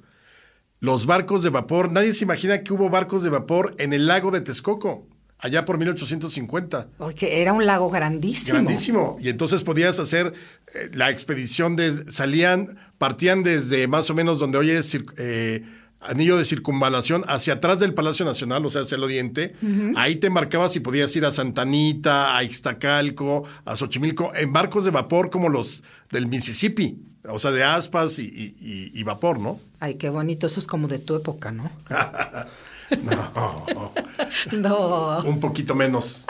los 0.81 1.05
barcos 1.05 1.43
de 1.43 1.51
vapor. 1.51 1.93
Nadie 1.93 2.15
se 2.15 2.25
imagina 2.25 2.63
que 2.63 2.73
hubo 2.73 2.89
barcos 2.89 3.23
de 3.23 3.29
vapor 3.29 3.75
en 3.77 3.93
el 3.93 4.07
lago 4.07 4.31
de 4.31 4.41
Texcoco, 4.41 5.12
allá 5.43 5.65
por 5.67 5.77
1850. 5.77 6.89
Porque 6.97 7.43
era 7.43 7.53
un 7.53 7.67
lago 7.67 7.91
grandísimo. 7.91 8.55
Grandísimo. 8.55 9.17
Y 9.21 9.29
entonces 9.29 9.63
podías 9.63 9.99
hacer 9.99 10.33
eh, 10.75 10.91
la 10.95 11.11
expedición 11.11 11.77
de 11.77 12.11
salían, 12.11 12.79
partían 12.99 13.43
desde 13.43 13.87
más 13.89 14.09
o 14.09 14.15
menos 14.15 14.39
donde 14.39 14.57
hoy 14.59 14.71
es 14.71 14.97
eh, 15.19 15.65
anillo 16.01 16.37
de 16.37 16.45
circunvalación 16.45 17.23
hacia 17.29 17.55
atrás 17.55 17.79
del 17.81 17.93
Palacio 17.95 18.25
Nacional, 18.25 18.65
o 18.67 18.71
sea, 18.71 18.83
hacia 18.83 18.97
el 18.97 19.05
oriente. 19.05 19.55
Ahí 19.97 20.17
te 20.17 20.29
embarcabas 20.29 20.75
y 20.77 20.81
podías 20.81 21.15
ir 21.17 21.25
a 21.25 21.31
Santanita, 21.33 22.37
a 22.37 22.43
Ixtacalco, 22.45 23.45
a 23.65 23.77
Xochimilco, 23.77 24.33
en 24.35 24.53
barcos 24.53 24.85
de 24.85 24.91
vapor 24.91 25.31
como 25.31 25.49
los 25.49 25.83
del 26.11 26.27
Mississippi, 26.27 26.99
o 27.29 27.39
sea, 27.39 27.53
de 27.53 27.63
aspas 27.63 28.19
y, 28.19 28.23
y- 28.25 28.57
y- 28.61 28.91
y 28.99 29.03
vapor, 29.05 29.39
¿no? 29.39 29.61
Ay, 29.79 29.95
qué 29.95 30.09
bonito. 30.11 30.47
Eso 30.49 30.59
es 30.59 30.67
como 30.67 30.89
de 30.89 30.99
tu 30.99 31.15
época, 31.15 31.53
¿no? 31.53 31.71
No, 33.03 33.67
No. 34.53 35.23
un 35.25 35.41
poquito 35.41 35.75
menos. 35.75 36.25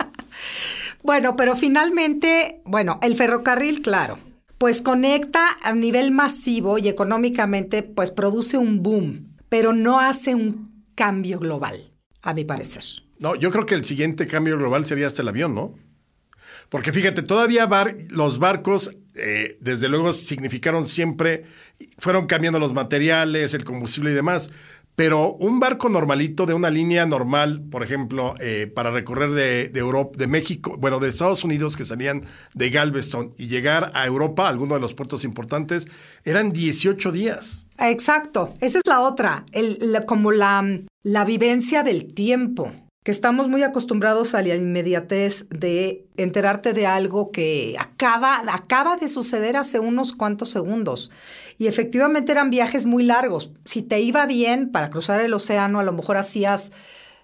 Bueno, 1.03 1.37
pero 1.37 1.57
finalmente, 1.57 2.61
bueno, 2.65 2.99
el 3.03 3.15
ferrocarril, 3.17 3.83
claro, 3.83 4.19
pues 4.59 4.83
conecta 4.83 5.57
a 5.63 5.73
nivel 5.75 6.11
masivo 6.13 6.79
y 6.79 6.89
económicamente, 6.89 7.83
pues 7.83 8.11
produce 8.11 8.57
un 8.57 8.83
boom, 8.83 9.37
pero 9.49 9.73
no 9.73 9.99
hace 9.99 10.35
un 10.35 10.85
cambio 10.95 11.39
global, 11.39 11.93
a 12.23 12.35
mi 12.35 12.45
parecer. 12.45 12.85
No, 13.19 13.35
yo 13.35 13.51
creo 13.51 13.67
que 13.67 13.75
el 13.75 13.85
siguiente 13.85 14.27
cambio 14.27 14.57
global 14.59 14.87
sería 14.87 15.07
hasta 15.07 15.23
el 15.23 15.29
avión, 15.29 15.55
¿no? 15.55 15.75
Porque 16.69 16.93
fíjate, 16.93 17.23
todavía 17.23 17.67
bar- 17.67 17.97
los 18.09 18.39
barcos, 18.39 18.93
eh, 19.15 19.59
desde 19.61 19.89
luego, 19.89 20.13
significaron 20.13 20.87
siempre, 20.87 21.45
fueron 21.99 22.27
cambiando 22.27 22.59
los 22.59 22.73
materiales, 22.73 23.55
el 23.55 23.65
combustible 23.65 24.13
y 24.13 24.15
demás. 24.15 24.49
Pero 24.95 25.33
un 25.35 25.59
barco 25.59 25.89
normalito 25.89 26.45
de 26.45 26.53
una 26.53 26.69
línea 26.69 27.07
normal, 27.07 27.63
por 27.71 27.83
ejemplo, 27.83 28.35
eh, 28.41 28.71
para 28.73 28.91
recorrer 28.91 29.31
de, 29.31 29.69
de 29.71 29.81
Europa, 29.81 30.19
de 30.19 30.27
México, 30.27 30.77
bueno, 30.79 31.01
de 31.01 31.09
Estados 31.09 31.45
Unidos 31.45 31.77
que 31.79 31.85
salían 31.87 32.25
de 32.55 32.69
Galveston 32.69 33.33
y 33.39 33.47
llegar 33.49 33.91
a 33.95 34.05
Europa, 34.07 34.49
alguno 34.49 34.75
de 34.75 34.81
los 34.81 34.93
puertos 34.93 35.25
importantes, 35.25 35.89
eran 36.25 36.53
18 36.53 37.11
días. 37.11 37.67
Exacto, 37.79 38.53
esa 38.61 38.79
es 38.79 38.87
la 38.87 39.01
otra, 39.01 39.47
el- 39.53 39.79
como 40.07 40.31
la, 40.31 40.63
la 41.03 41.25
vivencia 41.25 41.83
del 41.83 42.13
tiempo, 42.13 42.71
que 43.03 43.11
estamos 43.11 43.49
muy 43.49 43.63
acostumbrados 43.65 44.35
a 44.35 44.43
la 44.43 44.55
inmediatez 44.55 45.47
de 45.51 46.07
enterarte 46.17 46.73
de 46.73 46.87
algo 46.87 47.33
que 47.33 47.75
acaba, 47.79 48.43
acaba 48.53 48.97
de 48.97 49.09
suceder 49.09 49.57
hace 49.57 49.81
unos 49.81 50.13
cuantos 50.13 50.51
segundos. 50.51 51.11
Y 51.59 51.67
efectivamente 51.67 52.31
eran 52.31 52.51
viajes 52.51 52.87
muy 52.87 53.03
largos. 53.03 53.51
Si 53.65 53.83
te 53.83 54.01
iba 54.01 54.25
bien 54.27 54.71
para 54.71 54.91
cruzar 54.91 55.21
el 55.21 55.35
océano, 55.35 55.81
a 55.81 55.85
lo 55.85 55.93
mejor 55.93 56.17
hacías, 56.17 56.71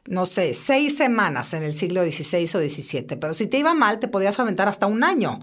no 0.05 0.27
sé, 0.27 0.53
seis 0.55 0.97
semanas 0.97 1.55
en 1.55 1.63
el 1.63 1.73
siglo 1.73 2.03
XVI 2.03 2.45
o 2.57 2.69
XVII, 2.69 3.17
pero 3.21 3.35
si 3.35 3.47
te 3.47 3.59
iba 3.59 3.73
mal, 3.75 4.01
te 4.01 4.09
podías 4.09 4.41
aventar 4.41 4.69
hasta 4.69 4.89
un 4.89 5.05
año 5.05 5.39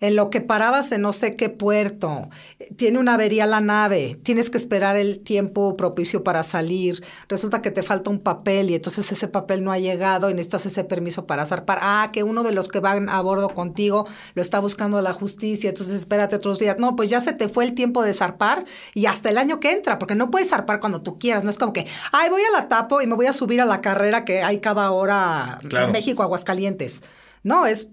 en 0.00 0.16
lo 0.16 0.30
que 0.30 0.40
parabas 0.40 0.92
en 0.92 1.02
no 1.02 1.12
sé 1.12 1.34
qué 1.36 1.48
puerto, 1.48 2.28
tiene 2.76 2.98
una 2.98 3.14
avería 3.14 3.46
la 3.46 3.60
nave, 3.60 4.18
tienes 4.22 4.50
que 4.50 4.58
esperar 4.58 4.96
el 4.96 5.20
tiempo 5.20 5.76
propicio 5.76 6.22
para 6.22 6.42
salir, 6.42 7.04
resulta 7.28 7.62
que 7.62 7.70
te 7.70 7.82
falta 7.82 8.10
un 8.10 8.20
papel 8.20 8.70
y 8.70 8.74
entonces 8.74 9.10
ese 9.10 9.28
papel 9.28 9.64
no 9.64 9.72
ha 9.72 9.78
llegado 9.78 10.30
y 10.30 10.34
necesitas 10.34 10.66
ese 10.66 10.84
permiso 10.84 11.26
para 11.26 11.46
zarpar. 11.46 11.78
Ah, 11.82 12.10
que 12.12 12.22
uno 12.22 12.42
de 12.42 12.52
los 12.52 12.68
que 12.68 12.80
van 12.80 13.08
a 13.08 13.20
bordo 13.20 13.48
contigo 13.50 14.06
lo 14.34 14.42
está 14.42 14.60
buscando 14.60 15.00
la 15.02 15.12
justicia, 15.12 15.70
entonces 15.70 15.94
espérate 15.94 16.36
otros 16.36 16.58
días. 16.58 16.76
No, 16.78 16.94
pues 16.96 17.10
ya 17.10 17.20
se 17.20 17.32
te 17.32 17.48
fue 17.48 17.64
el 17.64 17.74
tiempo 17.74 18.02
de 18.02 18.12
zarpar 18.14 18.64
y 18.94 19.06
hasta 19.06 19.30
el 19.30 19.38
año 19.38 19.60
que 19.60 19.72
entra, 19.72 19.98
porque 19.98 20.14
no 20.14 20.30
puedes 20.30 20.50
zarpar 20.50 20.80
cuando 20.80 21.02
tú 21.02 21.18
quieras, 21.18 21.44
no 21.44 21.50
es 21.50 21.58
como 21.58 21.72
que, 21.72 21.86
ay, 22.12 22.30
voy 22.30 22.42
a 22.42 22.56
la 22.56 22.68
tapo 22.68 23.00
y 23.02 23.06
me 23.06 23.14
voy 23.16 23.26
a 23.26 23.32
subir 23.32 23.60
a 23.60 23.64
la 23.64 23.80
carrera 23.80 24.24
que 24.24 24.42
hay 24.42 24.58
cada 24.60 24.90
hora 24.90 25.58
Claro. 25.68 25.86
en 25.86 25.92
México, 25.92 26.22
Aguascalientes. 26.22 27.02
No, 27.42 27.66
es 27.66 27.88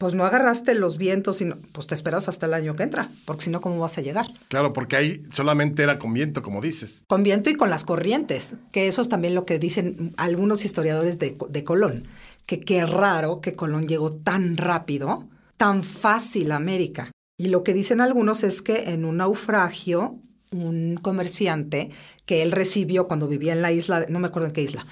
pues 0.00 0.14
no 0.14 0.24
agarraste 0.24 0.74
los 0.74 0.96
vientos, 0.96 1.36
sino, 1.36 1.58
pues 1.72 1.86
te 1.86 1.94
esperas 1.94 2.26
hasta 2.26 2.46
el 2.46 2.54
año 2.54 2.74
que 2.74 2.84
entra, 2.84 3.10
porque 3.26 3.44
si 3.44 3.50
no, 3.50 3.60
¿cómo 3.60 3.78
vas 3.78 3.98
a 3.98 4.00
llegar? 4.00 4.28
Claro, 4.48 4.72
porque 4.72 4.96
ahí 4.96 5.22
solamente 5.30 5.82
era 5.82 5.98
con 5.98 6.14
viento, 6.14 6.40
como 6.40 6.62
dices. 6.62 7.04
Con 7.06 7.22
viento 7.22 7.50
y 7.50 7.54
con 7.54 7.68
las 7.68 7.84
corrientes, 7.84 8.56
que 8.72 8.86
eso 8.86 9.02
es 9.02 9.10
también 9.10 9.34
lo 9.34 9.44
que 9.44 9.58
dicen 9.58 10.14
algunos 10.16 10.64
historiadores 10.64 11.18
de, 11.18 11.36
de 11.46 11.64
Colón, 11.64 12.08
que 12.46 12.60
qué 12.60 12.86
raro 12.86 13.42
que 13.42 13.54
Colón 13.54 13.86
llegó 13.86 14.10
tan 14.10 14.56
rápido, 14.56 15.28
tan 15.58 15.84
fácil 15.84 16.52
a 16.52 16.56
América. 16.56 17.10
Y 17.36 17.48
lo 17.48 17.62
que 17.62 17.74
dicen 17.74 18.00
algunos 18.00 18.42
es 18.42 18.62
que 18.62 18.92
en 18.92 19.04
un 19.04 19.18
naufragio, 19.18 20.18
un 20.50 20.96
comerciante 20.96 21.90
que 22.24 22.40
él 22.40 22.52
recibió 22.52 23.06
cuando 23.06 23.28
vivía 23.28 23.52
en 23.52 23.60
la 23.60 23.70
isla, 23.70 24.06
no 24.08 24.18
me 24.18 24.28
acuerdo 24.28 24.48
en 24.48 24.54
qué 24.54 24.62
isla, 24.62 24.86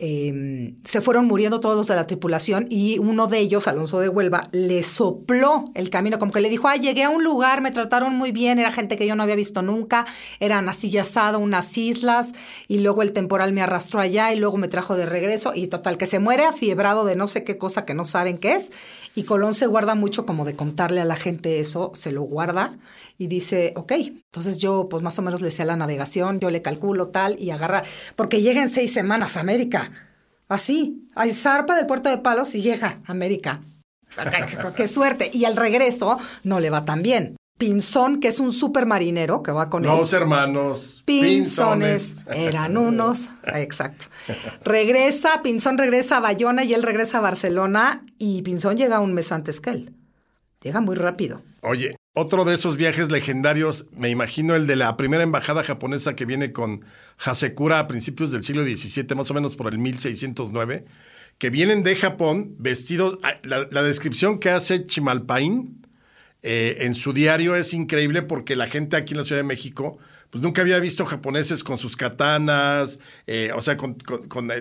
eh, 0.00 0.74
se 0.84 1.00
fueron 1.00 1.26
muriendo 1.26 1.58
todos 1.58 1.76
los 1.76 1.88
de 1.88 1.96
la 1.96 2.06
tripulación 2.06 2.66
y 2.70 2.98
uno 2.98 3.26
de 3.26 3.40
ellos, 3.40 3.66
Alonso 3.66 3.98
de 3.98 4.08
Huelva, 4.08 4.48
le 4.52 4.84
sopló 4.84 5.72
el 5.74 5.90
camino, 5.90 6.20
como 6.20 6.30
que 6.30 6.40
le 6.40 6.48
dijo, 6.48 6.68
ah, 6.68 6.76
llegué 6.76 7.02
a 7.02 7.10
un 7.10 7.24
lugar, 7.24 7.60
me 7.62 7.72
trataron 7.72 8.14
muy 8.14 8.30
bien, 8.30 8.60
era 8.60 8.70
gente 8.70 8.96
que 8.96 9.08
yo 9.08 9.16
no 9.16 9.24
había 9.24 9.34
visto 9.34 9.60
nunca, 9.60 10.06
eran 10.38 10.68
así 10.68 10.88
unas 11.38 11.76
islas, 11.76 12.32
y 12.68 12.78
luego 12.78 13.02
el 13.02 13.12
temporal 13.12 13.52
me 13.52 13.60
arrastró 13.60 14.00
allá 14.00 14.32
y 14.32 14.36
luego 14.36 14.56
me 14.56 14.68
trajo 14.68 14.96
de 14.96 15.04
regreso, 15.04 15.52
y 15.54 15.66
total, 15.66 15.98
que 15.98 16.06
se 16.06 16.20
muere 16.20 16.44
afiebrado 16.44 17.04
de 17.04 17.16
no 17.16 17.26
sé 17.26 17.42
qué 17.42 17.58
cosa 17.58 17.84
que 17.84 17.94
no 17.94 18.04
saben 18.04 18.38
qué 18.38 18.54
es, 18.54 18.70
y 19.16 19.24
Colón 19.24 19.54
se 19.54 19.66
guarda 19.66 19.96
mucho 19.96 20.26
como 20.26 20.44
de 20.44 20.54
contarle 20.54 21.00
a 21.00 21.04
la 21.04 21.16
gente 21.16 21.58
eso, 21.58 21.90
se 21.94 22.12
lo 22.12 22.22
guarda 22.22 22.78
y 23.18 23.26
dice, 23.26 23.72
ok, 23.76 23.92
entonces 23.92 24.58
yo 24.58 24.88
pues 24.88 25.02
más 25.02 25.18
o 25.18 25.22
menos 25.22 25.42
le 25.42 25.50
sé 25.50 25.64
la 25.64 25.76
navegación, 25.76 26.38
yo 26.38 26.50
le 26.50 26.62
calculo 26.62 27.08
tal 27.08 27.38
y 27.38 27.50
agarra, 27.50 27.82
porque 28.14 28.40
llega 28.40 28.62
en 28.62 28.70
seis 28.70 28.92
semanas 28.92 29.36
a 29.36 29.40
América, 29.40 29.90
así, 30.46 31.08
hay 31.16 31.30
zarpa 31.32 31.76
del 31.76 31.86
puerto 31.86 32.08
de 32.08 32.18
Palos 32.18 32.54
y 32.54 32.60
llega 32.60 33.00
a 33.04 33.10
América. 33.10 33.60
qué 34.76 34.88
suerte. 34.88 35.30
Y 35.32 35.44
al 35.44 35.56
regreso 35.56 36.16
no 36.44 36.60
le 36.60 36.70
va 36.70 36.84
tan 36.84 37.02
bien. 37.02 37.36
Pinzón, 37.58 38.20
que 38.20 38.28
es 38.28 38.38
un 38.38 38.52
supermarinero 38.52 39.42
que 39.42 39.50
va 39.50 39.68
con 39.68 39.84
él. 39.84 39.90
Los 39.90 40.12
hermanos 40.12 41.02
Pinzones 41.04 42.24
eran 42.30 42.76
unos. 42.76 43.28
Exacto. 43.46 44.06
Regresa, 44.64 45.42
Pinzón 45.42 45.76
regresa 45.76 46.18
a 46.18 46.20
Bayona 46.20 46.62
y 46.62 46.72
él 46.72 46.84
regresa 46.84 47.18
a 47.18 47.20
Barcelona 47.20 48.06
y 48.16 48.42
Pinzón 48.42 48.76
llega 48.76 49.00
un 49.00 49.12
mes 49.12 49.32
antes 49.32 49.60
que 49.60 49.70
él. 49.70 49.94
Llega 50.62 50.80
muy 50.80 50.94
rápido. 50.94 51.42
Oye, 51.62 51.96
otro 52.18 52.44
de 52.44 52.54
esos 52.54 52.76
viajes 52.76 53.10
legendarios, 53.10 53.86
me 53.96 54.10
imagino 54.10 54.54
el 54.54 54.66
de 54.66 54.76
la 54.76 54.96
primera 54.96 55.22
embajada 55.22 55.62
japonesa 55.62 56.16
que 56.16 56.24
viene 56.24 56.52
con 56.52 56.84
Hasekura 57.24 57.78
a 57.78 57.86
principios 57.86 58.32
del 58.32 58.44
siglo 58.44 58.62
XVII, 58.62 59.14
más 59.16 59.30
o 59.30 59.34
menos 59.34 59.56
por 59.56 59.72
el 59.72 59.78
1609, 59.78 60.84
que 61.38 61.50
vienen 61.50 61.82
de 61.82 61.96
Japón 61.96 62.54
vestidos. 62.58 63.18
Ah, 63.22 63.36
la, 63.44 63.68
la 63.70 63.82
descripción 63.82 64.38
que 64.40 64.50
hace 64.50 64.84
Chimalpain 64.84 65.78
eh, 66.42 66.78
en 66.80 66.94
su 66.94 67.12
diario 67.12 67.56
es 67.56 67.74
increíble 67.74 68.22
porque 68.22 68.54
la 68.54 68.68
gente 68.68 68.96
aquí 68.96 69.14
en 69.14 69.18
la 69.18 69.24
Ciudad 69.24 69.40
de 69.40 69.46
México 69.46 69.98
pues 70.30 70.42
nunca 70.42 70.62
había 70.62 70.78
visto 70.78 71.04
japoneses 71.04 71.64
con 71.64 71.78
sus 71.78 71.96
katanas, 71.96 72.98
eh, 73.26 73.50
o 73.54 73.62
sea, 73.62 73.76
con, 73.76 73.96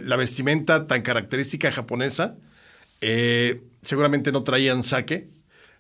la 0.04 0.16
vestimenta 0.16 0.88
tan 0.88 1.02
característica 1.02 1.72
japonesa. 1.72 2.38
Eh, 3.02 3.62
seguramente 3.82 4.32
no 4.32 4.44
traían 4.44 4.82
sake, 4.82 5.28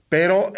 pero 0.09 0.51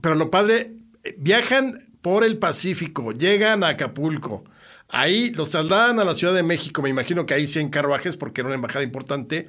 pero 0.00 0.14
lo 0.14 0.30
padre, 0.30 0.72
viajan 1.18 1.90
por 2.00 2.24
el 2.24 2.38
Pacífico, 2.38 3.12
llegan 3.12 3.64
a 3.64 3.68
Acapulco. 3.68 4.44
Ahí 4.88 5.30
los 5.30 5.50
trasladan 5.50 6.00
a 6.00 6.04
la 6.04 6.14
Ciudad 6.14 6.34
de 6.34 6.42
México, 6.42 6.82
me 6.82 6.88
imagino 6.88 7.26
que 7.26 7.34
ahí 7.34 7.46
sí 7.46 7.60
en 7.60 7.68
carruajes 7.68 8.16
porque 8.16 8.40
era 8.40 8.48
una 8.48 8.56
embajada 8.56 8.82
importante. 8.82 9.48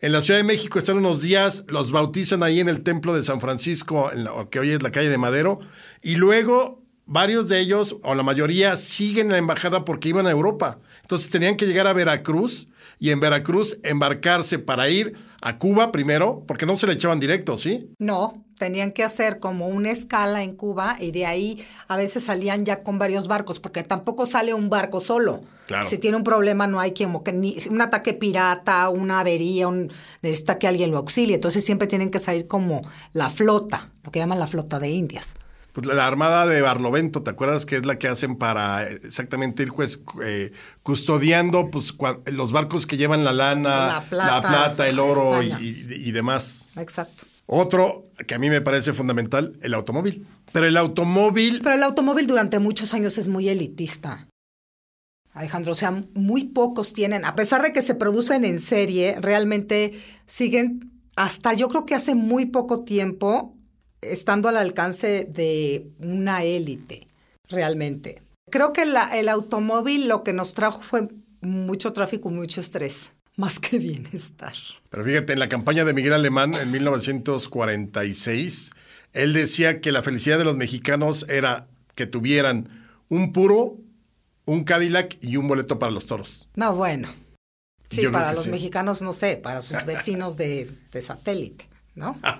En 0.00 0.12
la 0.12 0.22
Ciudad 0.22 0.40
de 0.40 0.44
México 0.44 0.78
están 0.78 0.96
unos 0.96 1.20
días, 1.20 1.64
los 1.68 1.92
bautizan 1.92 2.42
ahí 2.42 2.58
en 2.58 2.68
el 2.68 2.82
templo 2.82 3.14
de 3.14 3.22
San 3.22 3.40
Francisco, 3.40 4.10
en 4.10 4.26
que 4.48 4.58
hoy 4.58 4.70
es 4.70 4.82
la 4.82 4.90
calle 4.90 5.10
de 5.10 5.18
Madero, 5.18 5.60
y 6.02 6.16
luego 6.16 6.82
varios 7.04 7.48
de 7.48 7.60
ellos, 7.60 7.96
o 8.02 8.14
la 8.14 8.22
mayoría, 8.22 8.76
siguen 8.76 9.26
en 9.26 9.32
la 9.32 9.38
embajada 9.38 9.84
porque 9.84 10.08
iban 10.08 10.26
a 10.26 10.30
Europa. 10.30 10.78
Entonces 11.02 11.28
tenían 11.28 11.56
que 11.56 11.66
llegar 11.66 11.86
a 11.86 11.92
Veracruz 11.92 12.68
y 12.98 13.10
en 13.10 13.20
Veracruz 13.20 13.78
embarcarse 13.82 14.58
para 14.58 14.88
ir 14.88 15.14
a 15.42 15.58
Cuba 15.58 15.90
primero, 15.90 16.44
porque 16.46 16.66
no 16.66 16.76
se 16.76 16.86
le 16.86 16.92
echaban 16.92 17.18
directo, 17.18 17.58
¿sí? 17.58 17.88
No, 17.98 18.44
tenían 18.60 18.92
que 18.92 19.02
hacer 19.02 19.40
como 19.40 19.68
una 19.68 19.90
escala 19.90 20.42
en 20.42 20.54
Cuba 20.54 20.98
y 21.00 21.12
de 21.12 21.24
ahí 21.24 21.66
a 21.88 21.96
veces 21.96 22.24
salían 22.24 22.66
ya 22.66 22.82
con 22.82 22.98
varios 22.98 23.26
barcos, 23.26 23.58
porque 23.58 23.82
tampoco 23.82 24.26
sale 24.26 24.52
un 24.52 24.68
barco 24.68 25.00
solo. 25.00 25.40
Claro. 25.66 25.88
Si 25.88 25.96
tiene 25.96 26.18
un 26.18 26.24
problema 26.24 26.66
no 26.66 26.78
hay 26.78 26.92
quien, 26.92 27.18
que 27.20 27.32
ni, 27.32 27.56
un 27.70 27.80
ataque 27.80 28.12
pirata, 28.12 28.90
una 28.90 29.20
avería, 29.20 29.66
un, 29.66 29.90
necesita 30.20 30.58
que 30.58 30.68
alguien 30.68 30.90
lo 30.90 30.98
auxilie. 30.98 31.36
Entonces 31.36 31.64
siempre 31.64 31.88
tienen 31.88 32.10
que 32.10 32.18
salir 32.18 32.46
como 32.46 32.82
la 33.14 33.30
flota, 33.30 33.88
lo 34.04 34.10
que 34.10 34.18
llaman 34.18 34.38
la 34.38 34.46
flota 34.46 34.78
de 34.78 34.90
Indias. 34.90 35.36
Pues 35.72 35.86
la 35.86 36.06
Armada 36.06 36.44
de 36.44 36.60
Barlovento, 36.60 37.22
¿te 37.22 37.30
acuerdas 37.30 37.64
que 37.64 37.76
es 37.76 37.86
la 37.86 37.98
que 37.98 38.08
hacen 38.08 38.36
para 38.36 38.86
exactamente 38.86 39.62
ir 39.62 39.72
pues, 39.72 40.00
eh, 40.22 40.52
custodiando 40.82 41.70
pues, 41.70 41.94
los 42.26 42.52
barcos 42.52 42.86
que 42.86 42.98
llevan 42.98 43.24
la 43.24 43.32
lana, 43.32 44.04
la 44.10 44.40
plata, 44.42 44.86
el 44.86 44.98
oro 44.98 45.42
y, 45.42 45.86
y, 45.88 46.12
demás? 46.12 46.68
Exacto. 46.76 47.24
Otro 47.52 48.08
que 48.28 48.36
a 48.36 48.38
mí 48.38 48.48
me 48.48 48.60
parece 48.60 48.92
fundamental, 48.92 49.58
el 49.62 49.74
automóvil. 49.74 50.24
Pero 50.52 50.66
el 50.66 50.76
automóvil... 50.76 51.60
Pero 51.64 51.74
el 51.74 51.82
automóvil 51.82 52.28
durante 52.28 52.60
muchos 52.60 52.94
años 52.94 53.18
es 53.18 53.26
muy 53.26 53.48
elitista. 53.48 54.28
Alejandro, 55.32 55.72
o 55.72 55.74
sea, 55.74 56.04
muy 56.14 56.44
pocos 56.44 56.92
tienen, 56.92 57.24
a 57.24 57.34
pesar 57.34 57.62
de 57.62 57.72
que 57.72 57.82
se 57.82 57.96
producen 57.96 58.44
en 58.44 58.60
serie, 58.60 59.16
realmente 59.20 59.94
siguen 60.26 60.92
hasta 61.16 61.52
yo 61.52 61.68
creo 61.68 61.86
que 61.86 61.96
hace 61.96 62.14
muy 62.14 62.46
poco 62.46 62.84
tiempo 62.84 63.56
estando 64.00 64.48
al 64.48 64.56
alcance 64.56 65.26
de 65.28 65.90
una 65.98 66.44
élite, 66.44 67.08
realmente. 67.48 68.22
Creo 68.48 68.72
que 68.72 68.82
el 68.82 69.28
automóvil 69.28 70.08
lo 70.08 70.22
que 70.22 70.32
nos 70.32 70.54
trajo 70.54 70.82
fue 70.82 71.08
mucho 71.40 71.92
tráfico, 71.92 72.30
mucho 72.30 72.60
estrés, 72.60 73.12
más 73.36 73.58
que 73.58 73.78
bienestar. 73.78 74.52
Pero 74.88 75.04
fíjate, 75.04 75.32
en 75.32 75.38
la 75.38 75.48
campaña 75.48 75.84
de 75.84 75.94
Miguel 75.94 76.12
Alemán 76.12 76.54
en 76.54 76.70
1946, 76.70 78.72
él 79.12 79.32
decía 79.32 79.80
que 79.80 79.92
la 79.92 80.02
felicidad 80.02 80.38
de 80.38 80.44
los 80.44 80.56
mexicanos 80.56 81.26
era 81.28 81.68
que 81.94 82.06
tuvieran 82.06 82.68
un 83.08 83.32
puro, 83.32 83.78
un 84.44 84.64
Cadillac 84.64 85.18
y 85.20 85.36
un 85.36 85.48
boleto 85.48 85.78
para 85.78 85.92
los 85.92 86.06
toros. 86.06 86.48
No, 86.54 86.74
bueno. 86.74 87.08
Sí, 87.88 88.06
para 88.06 88.32
los 88.32 88.46
mexicanos, 88.46 89.02
no 89.02 89.12
sé, 89.12 89.36
para 89.36 89.62
sus 89.62 89.84
vecinos 89.86 90.36
de, 90.36 90.70
de 90.92 91.02
satélite, 91.02 91.68
¿no? 91.94 92.18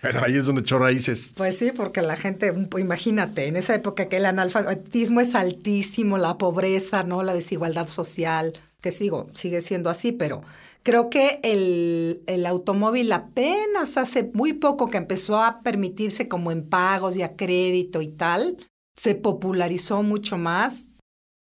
Pero 0.00 0.24
ahí 0.24 0.36
es 0.36 0.46
donde 0.46 0.62
echó 0.62 0.78
raíces. 0.78 1.32
Pues 1.36 1.56
sí, 1.56 1.70
porque 1.70 2.02
la 2.02 2.16
gente, 2.16 2.52
imagínate, 2.78 3.46
en 3.46 3.56
esa 3.56 3.74
época 3.74 4.08
que 4.08 4.16
el 4.16 4.24
analfabetismo 4.24 5.20
es 5.20 5.36
altísimo, 5.36 6.18
la 6.18 6.38
pobreza, 6.38 7.04
¿no? 7.04 7.22
La 7.22 7.34
desigualdad 7.34 7.86
social, 7.86 8.52
que 8.82 8.90
sigo, 8.90 9.28
sigue 9.32 9.62
siendo 9.62 9.88
así, 9.88 10.12
pero 10.12 10.42
creo 10.82 11.08
que 11.08 11.40
el, 11.42 12.22
el 12.26 12.44
automóvil 12.44 13.10
apenas 13.12 13.96
hace 13.96 14.30
muy 14.34 14.52
poco 14.52 14.90
que 14.90 14.98
empezó 14.98 15.42
a 15.42 15.62
permitirse 15.62 16.28
como 16.28 16.52
en 16.52 16.68
pagos 16.68 17.16
y 17.16 17.22
a 17.22 17.36
crédito 17.36 18.02
y 18.02 18.08
tal, 18.08 18.58
se 18.96 19.14
popularizó 19.14 20.02
mucho 20.02 20.36
más 20.36 20.88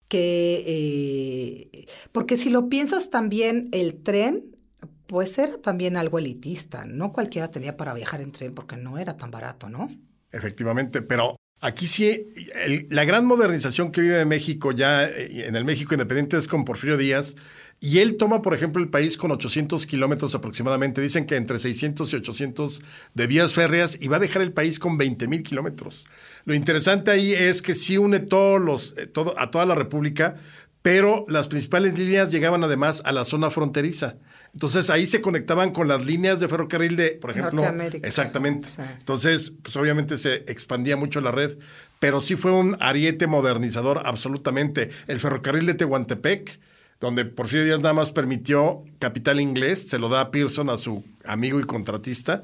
que, 0.08 0.64
eh, 0.66 1.86
porque 2.12 2.36
si 2.36 2.50
lo 2.50 2.68
piensas 2.68 3.10
también, 3.10 3.68
el 3.72 4.02
tren 4.02 4.56
pues 5.06 5.38
era 5.38 5.58
también 5.58 5.96
algo 5.96 6.18
elitista. 6.18 6.84
No 6.84 7.12
cualquiera 7.12 7.50
tenía 7.50 7.76
para 7.76 7.94
viajar 7.94 8.20
en 8.20 8.32
tren 8.32 8.54
porque 8.54 8.76
no 8.76 8.98
era 8.98 9.16
tan 9.16 9.30
barato, 9.30 9.70
¿no? 9.70 9.88
Efectivamente, 10.30 11.00
pero 11.00 11.37
aquí 11.60 11.86
sí, 11.86 12.26
la 12.90 13.04
gran 13.04 13.26
modernización 13.26 13.92
que 13.92 14.00
vive 14.00 14.24
México 14.24 14.72
ya 14.72 15.04
eh, 15.04 15.46
en 15.46 15.56
el 15.56 15.64
México 15.64 15.94
independiente 15.94 16.36
es 16.36 16.48
con 16.48 16.64
Porfirio 16.64 16.96
Díaz. 16.96 17.34
Y 17.80 18.00
él 18.00 18.16
toma, 18.16 18.42
por 18.42 18.54
ejemplo, 18.54 18.82
el 18.82 18.88
país 18.88 19.16
con 19.16 19.30
800 19.30 19.86
kilómetros 19.86 20.34
aproximadamente. 20.34 21.00
Dicen 21.00 21.26
que 21.26 21.36
entre 21.36 21.60
600 21.60 22.12
y 22.12 22.16
800 22.16 22.82
de 23.14 23.26
vías 23.28 23.54
férreas 23.54 23.96
y 24.00 24.08
va 24.08 24.16
a 24.16 24.20
dejar 24.20 24.42
el 24.42 24.52
país 24.52 24.80
con 24.80 24.98
20 24.98 25.28
mil 25.28 25.44
kilómetros. 25.44 26.08
Lo 26.44 26.54
interesante 26.54 27.12
ahí 27.12 27.32
es 27.32 27.62
que 27.62 27.76
sí 27.76 27.96
une 27.96 28.18
todos 28.18 28.60
los, 28.60 28.94
eh, 28.96 29.06
todo, 29.06 29.38
a 29.38 29.52
toda 29.52 29.64
la 29.64 29.76
República, 29.76 30.36
pero 30.82 31.24
las 31.28 31.46
principales 31.46 31.96
líneas 31.96 32.32
llegaban 32.32 32.64
además 32.64 33.02
a 33.04 33.12
la 33.12 33.24
zona 33.24 33.50
fronteriza. 33.50 34.16
Entonces 34.58 34.90
ahí 34.90 35.06
se 35.06 35.20
conectaban 35.20 35.70
con 35.70 35.86
las 35.86 36.04
líneas 36.04 36.40
de 36.40 36.48
ferrocarril 36.48 36.96
de, 36.96 37.10
por 37.12 37.30
ejemplo, 37.30 37.62
exactamente. 38.02 38.66
Entonces, 38.98 39.52
pues 39.62 39.76
obviamente 39.76 40.18
se 40.18 40.34
expandía 40.48 40.96
mucho 40.96 41.20
la 41.20 41.30
red, 41.30 41.58
pero 42.00 42.20
sí 42.20 42.34
fue 42.34 42.50
un 42.50 42.76
ariete 42.80 43.28
modernizador 43.28 44.02
absolutamente. 44.04 44.90
El 45.06 45.20
ferrocarril 45.20 45.64
de 45.64 45.74
Tehuantepec, 45.74 46.58
donde 46.98 47.24
Porfirio 47.24 47.66
Díaz 47.66 47.78
nada 47.78 47.94
más 47.94 48.10
permitió 48.10 48.82
capital 48.98 49.38
inglés, 49.38 49.88
se 49.88 50.00
lo 50.00 50.08
da 50.08 50.22
a 50.22 50.30
Pearson, 50.32 50.70
a 50.70 50.76
su 50.76 51.04
amigo 51.24 51.60
y 51.60 51.62
contratista. 51.62 52.42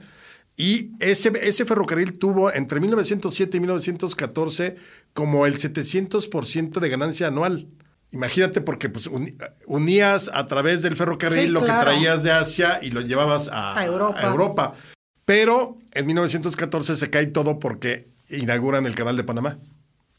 Y 0.56 0.90
ese, 1.00 1.32
ese 1.42 1.64
ferrocarril 1.64 2.16
tuvo 2.16 2.52
entre 2.52 2.78
1907 2.78 3.56
y 3.56 3.60
1914 3.60 4.76
como 5.14 5.46
el 5.46 5.56
700% 5.56 6.78
de 6.78 6.88
ganancia 6.88 7.26
anual. 7.26 7.66
Imagínate 8.14 8.60
porque 8.60 8.88
pues 8.88 9.10
unías 9.66 10.30
a 10.32 10.46
través 10.46 10.82
del 10.82 10.94
ferrocarril 10.94 11.52
lo 11.52 11.60
que 11.62 11.66
traías 11.66 12.22
de 12.22 12.30
Asia 12.30 12.78
y 12.80 12.92
lo 12.92 13.00
llevabas 13.00 13.50
a, 13.52 13.84
Europa. 13.84 14.74
Pero 15.24 15.78
en 15.90 16.06
1914 16.06 16.94
se 16.94 17.10
cae 17.10 17.26
todo 17.26 17.58
porque 17.58 18.06
inauguran 18.30 18.86
el 18.86 18.94
canal 18.94 19.16
de 19.16 19.24
Panamá. 19.24 19.58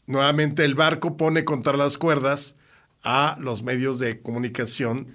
Nuevamente 0.06 0.62
el 0.66 0.74
barco 0.74 1.16
pone 1.16 1.46
contra 1.46 1.78
las 1.78 1.96
cuerdas 1.96 2.56
a 3.02 3.38
los 3.40 3.62
medios 3.62 3.98
de 3.98 4.20
comunicación 4.20 5.14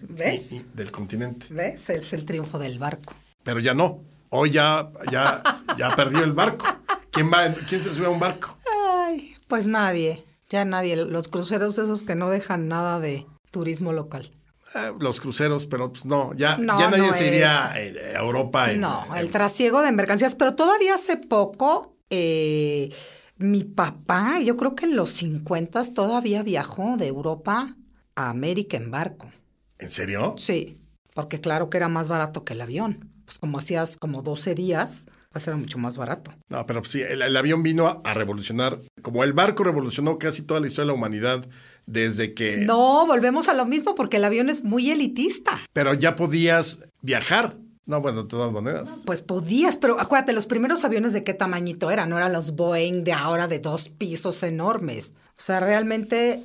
del 0.74 0.92
continente. 0.92 1.46
¿Ves? 1.52 1.88
Es 1.92 2.14
el 2.14 2.26
triunfo 2.26 2.58
del 2.58 2.80
barco. 2.80 3.14
Pero 3.44 3.60
ya 3.60 3.76
no. 3.76 4.00
Hoy 4.30 4.50
ya, 4.50 4.90
ya, 5.12 5.44
ya 5.78 5.96
perdió 5.96 6.24
el 6.24 6.34
barco. 6.34 6.66
¿Quién, 7.12 7.32
va, 7.32 7.54
¿Quién 7.70 7.80
se 7.80 7.94
sube 7.94 8.08
a 8.08 8.10
un 8.10 8.20
barco? 8.20 8.58
Ay, 8.96 9.36
pues 9.48 9.68
nadie. 9.68 10.26
Ya 10.52 10.66
nadie, 10.66 10.98
los 10.98 11.30
cruceros 11.30 11.78
esos 11.78 12.04
que 12.04 12.14
no 12.16 12.30
dejan 12.30 12.68
nada 12.68 13.00
de 13.00 13.26
turismo 13.52 13.94
local. 13.94 14.32
Eh, 14.76 14.92
los 15.00 15.20
cruceros, 15.22 15.66
pero 15.66 15.92
pues 15.92 16.06
no, 16.06 16.34
ya, 16.36 16.58
No, 16.58 16.78
ya 16.78 16.90
nadie 16.90 17.08
no 17.08 17.14
se 17.14 17.28
iría 17.28 17.72
a 17.72 17.80
Europa. 18.20 18.72
en- 18.72 18.82
No, 18.82 19.06
en- 19.10 19.16
el 19.16 19.32
trasiego 19.32 19.82
de 19.82 19.92
mercancías, 19.94 20.36
pero 20.36 20.54
todavía 20.56 20.96
hace 20.96 21.16
poco 21.18 21.96
eh, 22.14 22.94
mi 23.38 23.64
papá, 23.64 24.40
yo 24.44 24.58
creo 24.58 24.76
que 24.76 24.84
en 24.86 24.98
los 24.98 25.12
50 25.12 25.82
todavía 25.94 26.44
viajó 26.44 26.98
de 26.98 27.08
Europa 27.08 27.78
a 28.16 28.30
América 28.30 28.76
en 28.76 28.92
barco. 28.92 29.32
¿En 29.80 29.90
serio? 29.90 30.36
Sí, 30.38 30.78
porque 31.14 31.40
claro 31.40 31.70
que 31.70 31.78
era 31.78 31.88
más 31.88 32.10
barato 32.10 32.44
que 32.44 32.52
el 32.54 32.60
avión. 32.62 33.10
Pues 33.24 33.40
como 33.40 33.58
hacías 33.60 33.96
como 33.96 34.22
12 34.22 34.54
días, 34.56 35.06
pues 35.32 35.48
era 35.48 35.58
mucho 35.58 35.78
más 35.78 35.98
barato. 35.98 36.34
No, 36.50 36.66
pero 36.66 36.84
sí, 36.84 37.02
el, 37.02 37.22
el 37.22 37.38
avión 37.38 37.64
vino 37.64 37.88
a, 37.88 38.02
a 38.04 38.14
revolucionar, 38.14 38.82
como 39.02 39.24
el 39.24 39.34
barco 39.34 39.64
revolucionó 39.64 40.18
casi 40.18 40.42
toda 40.42 40.60
la 40.60 40.68
historia 40.68 40.86
de 40.86 40.94
la 40.94 40.98
humanidad 40.98 41.48
desde 41.86 42.34
que... 42.34 42.58
No, 42.58 43.06
volvemos 43.08 43.48
a 43.48 43.54
lo 43.54 43.66
mismo 43.66 43.96
porque 43.96 44.18
el 44.18 44.26
avión 44.26 44.50
es 44.50 44.64
muy 44.64 44.92
elitista. 44.92 45.62
Pero 45.74 45.94
ya 45.94 46.16
podías 46.16 46.80
viajar. 47.02 47.58
No, 47.86 48.00
bueno, 48.00 48.24
de 48.24 48.30
todas 48.30 48.52
maneras. 48.52 49.02
Pues 49.06 49.22
podías, 49.22 49.78
pero 49.78 50.00
acuérdate, 50.00 50.34
los 50.34 50.46
primeros 50.46 50.84
aviones 50.84 51.14
de 51.14 51.24
qué 51.24 51.34
tamañito 51.34 51.90
eran, 51.92 52.10
no 52.10 52.18
eran 52.18 52.32
los 52.32 52.56
Boeing 52.56 53.04
de 53.04 53.14
ahora 53.14 53.48
de 53.48 53.60
dos 53.60 53.90
pisos 53.90 54.44
enormes. 54.44 55.16
O 55.32 55.42
sea, 55.42 55.60
realmente 55.60 56.44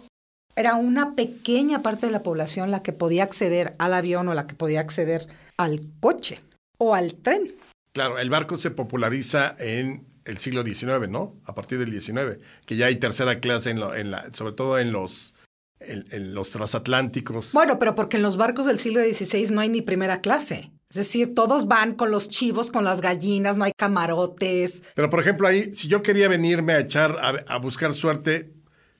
era 0.56 0.74
una 0.76 1.14
pequeña 1.14 1.82
parte 1.82 2.06
de 2.06 2.12
la 2.12 2.22
población 2.22 2.70
la 2.70 2.82
que 2.82 2.92
podía 2.92 3.22
acceder 3.22 3.76
al 3.78 3.92
avión 3.94 4.28
o 4.28 4.34
la 4.34 4.46
que 4.46 4.54
podía 4.54 4.80
acceder 4.80 5.28
al 5.58 5.82
coche 6.00 6.40
o 6.78 6.94
al 6.94 7.14
tren. 7.14 7.54
Claro, 7.96 8.18
el 8.18 8.28
barco 8.28 8.58
se 8.58 8.70
populariza 8.70 9.56
en 9.58 10.06
el 10.26 10.36
siglo 10.36 10.62
XIX, 10.62 11.08
¿no? 11.08 11.34
A 11.46 11.54
partir 11.54 11.78
del 11.78 11.90
XIX, 11.98 12.38
que 12.66 12.76
ya 12.76 12.86
hay 12.86 12.96
tercera 12.96 13.40
clase, 13.40 13.70
en, 13.70 13.80
lo- 13.80 13.94
en 13.94 14.10
la, 14.10 14.30
sobre 14.34 14.52
todo 14.52 14.78
en 14.78 14.92
los, 14.92 15.32
en, 15.80 16.04
en 16.10 16.34
los 16.34 16.50
transatlánticos. 16.50 17.54
Bueno, 17.54 17.78
pero 17.78 17.94
porque 17.94 18.18
en 18.18 18.22
los 18.22 18.36
barcos 18.36 18.66
del 18.66 18.78
siglo 18.78 19.00
XVI 19.02 19.46
no 19.50 19.62
hay 19.62 19.70
ni 19.70 19.80
primera 19.80 20.20
clase. 20.20 20.72
Es 20.90 20.96
decir, 20.98 21.34
todos 21.34 21.68
van 21.68 21.94
con 21.94 22.10
los 22.10 22.28
chivos, 22.28 22.70
con 22.70 22.84
las 22.84 23.00
gallinas, 23.00 23.56
no 23.56 23.64
hay 23.64 23.72
camarotes. 23.74 24.82
Pero, 24.94 25.08
por 25.08 25.20
ejemplo, 25.20 25.48
ahí, 25.48 25.74
si 25.74 25.88
yo 25.88 26.02
quería 26.02 26.28
venirme 26.28 26.74
a 26.74 26.80
echar, 26.80 27.16
a, 27.18 27.30
a 27.54 27.58
buscar 27.58 27.94
suerte, 27.94 28.52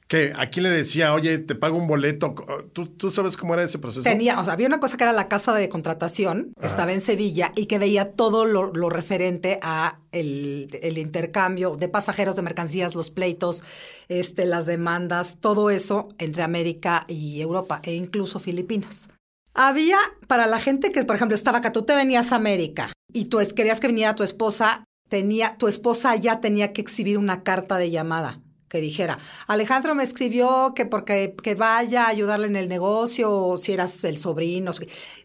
¿qué? 0.08 0.32
¿A 0.36 0.50
quién 0.50 0.64
le 0.64 0.70
decía, 0.70 1.12
oye, 1.12 1.38
te 1.38 1.54
pago 1.54 1.76
un 1.76 1.86
boleto? 1.86 2.34
¿Tú, 2.72 2.86
tú 2.86 3.10
sabes 3.10 3.36
cómo 3.36 3.54
era 3.54 3.64
ese 3.64 3.78
proceso? 3.78 4.02
Tenía, 4.02 4.40
o 4.40 4.44
sea, 4.44 4.54
había 4.54 4.66
una 4.66 4.80
cosa 4.80 4.96
que 4.96 5.04
era 5.04 5.12
la 5.12 5.28
casa 5.28 5.52
de 5.54 5.68
contratación, 5.68 6.52
que 6.58 6.66
estaba 6.66 6.92
en 6.92 7.00
Sevilla 7.00 7.52
y 7.56 7.66
que 7.66 7.78
veía 7.78 8.12
todo 8.12 8.44
lo, 8.44 8.72
lo 8.72 8.90
referente 8.90 9.58
a 9.62 10.00
el, 10.12 10.68
el 10.82 10.98
intercambio 10.98 11.76
de 11.76 11.88
pasajeros, 11.88 12.36
de 12.36 12.42
mercancías, 12.42 12.94
los 12.94 13.10
pleitos, 13.10 13.62
este, 14.08 14.46
las 14.46 14.66
demandas, 14.66 15.38
todo 15.40 15.70
eso 15.70 16.08
entre 16.18 16.42
América 16.42 17.04
y 17.08 17.40
Europa 17.40 17.80
e 17.82 17.94
incluso 17.94 18.38
Filipinas. 18.38 19.08
Había 19.54 19.98
para 20.26 20.46
la 20.46 20.60
gente 20.60 20.92
que, 20.92 21.04
por 21.04 21.16
ejemplo, 21.16 21.34
estaba 21.34 21.58
acá, 21.58 21.72
tú 21.72 21.82
te 21.82 21.96
venías 21.96 22.32
a 22.32 22.36
América 22.36 22.92
y 23.12 23.26
tú 23.26 23.38
querías 23.54 23.80
que 23.80 23.86
viniera 23.86 24.14
tu 24.14 24.22
esposa, 24.22 24.84
tenía, 25.08 25.56
tu 25.56 25.66
esposa 25.66 26.14
ya 26.16 26.40
tenía 26.40 26.74
que 26.74 26.82
exhibir 26.82 27.16
una 27.16 27.42
carta 27.42 27.78
de 27.78 27.90
llamada 27.90 28.42
que 28.68 28.80
dijera, 28.80 29.18
Alejandro 29.46 29.94
me 29.94 30.02
escribió 30.02 30.72
que 30.74 30.86
porque 30.86 31.34
que 31.42 31.54
vaya 31.54 32.04
a 32.04 32.08
ayudarle 32.08 32.46
en 32.46 32.56
el 32.56 32.68
negocio, 32.68 33.32
o 33.32 33.58
si 33.58 33.72
eras 33.72 34.04
el 34.04 34.18
sobrino, 34.18 34.72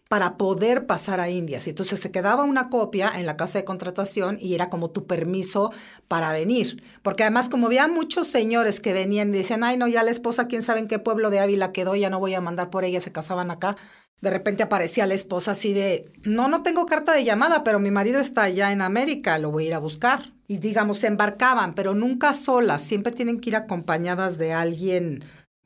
para 0.08 0.36
poder 0.36 0.86
pasar 0.86 1.20
a 1.20 1.30
Indias. 1.30 1.66
Y 1.66 1.70
entonces 1.70 1.98
se 1.98 2.10
quedaba 2.10 2.44
una 2.44 2.68
copia 2.68 3.12
en 3.14 3.24
la 3.24 3.36
casa 3.36 3.58
de 3.58 3.64
contratación 3.64 4.38
y 4.40 4.54
era 4.54 4.68
como 4.68 4.90
tu 4.90 5.06
permiso 5.06 5.72
para 6.06 6.32
venir. 6.32 6.82
Porque 7.02 7.22
además, 7.22 7.48
como 7.48 7.68
había 7.68 7.88
muchos 7.88 8.28
señores 8.28 8.78
que 8.78 8.92
venían 8.92 9.30
y 9.30 9.38
decían, 9.38 9.64
ay, 9.64 9.76
no, 9.76 9.88
ya 9.88 10.02
la 10.02 10.10
esposa, 10.10 10.48
quién 10.48 10.62
sabe 10.62 10.80
en 10.80 10.88
qué 10.88 10.98
pueblo 10.98 11.30
de 11.30 11.40
Ávila 11.40 11.72
quedó, 11.72 11.96
ya 11.96 12.10
no 12.10 12.20
voy 12.20 12.34
a 12.34 12.40
mandar 12.40 12.68
por 12.68 12.84
ella, 12.84 13.00
se 13.00 13.10
casaban 13.10 13.50
acá. 13.50 13.76
De 14.22 14.30
repente 14.30 14.62
aparecía 14.62 15.06
la 15.06 15.14
esposa 15.14 15.50
así 15.50 15.74
de, 15.74 16.06
no, 16.22 16.48
no 16.48 16.62
tengo 16.62 16.86
carta 16.86 17.12
de 17.12 17.24
llamada, 17.24 17.64
pero 17.64 17.78
mi 17.80 17.90
marido 17.90 18.20
está 18.20 18.44
allá 18.44 18.72
en 18.72 18.80
América, 18.80 19.38
lo 19.38 19.50
voy 19.50 19.64
a 19.64 19.66
ir 19.66 19.74
a 19.74 19.78
buscar. 19.78 20.32
Y 20.48 20.58
digamos, 20.58 20.98
se 20.98 21.08
embarcaban, 21.08 21.74
pero 21.74 21.92
nunca 21.94 22.32
solas, 22.32 22.82
siempre 22.82 23.12
tienen 23.12 23.40
que 23.40 23.50
ir 23.50 23.56
acompañadas 23.56 24.38
de 24.38 24.52
alguien, 24.52 25.24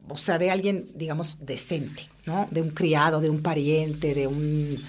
o 0.08 0.16
sea, 0.16 0.38
de 0.38 0.50
alguien, 0.50 0.86
digamos, 0.94 1.38
decente, 1.40 2.08
¿no? 2.24 2.48
De 2.50 2.62
un 2.62 2.70
criado, 2.70 3.20
de 3.20 3.30
un 3.30 3.42
pariente, 3.42 4.14
de 4.14 4.26
un 4.26 4.82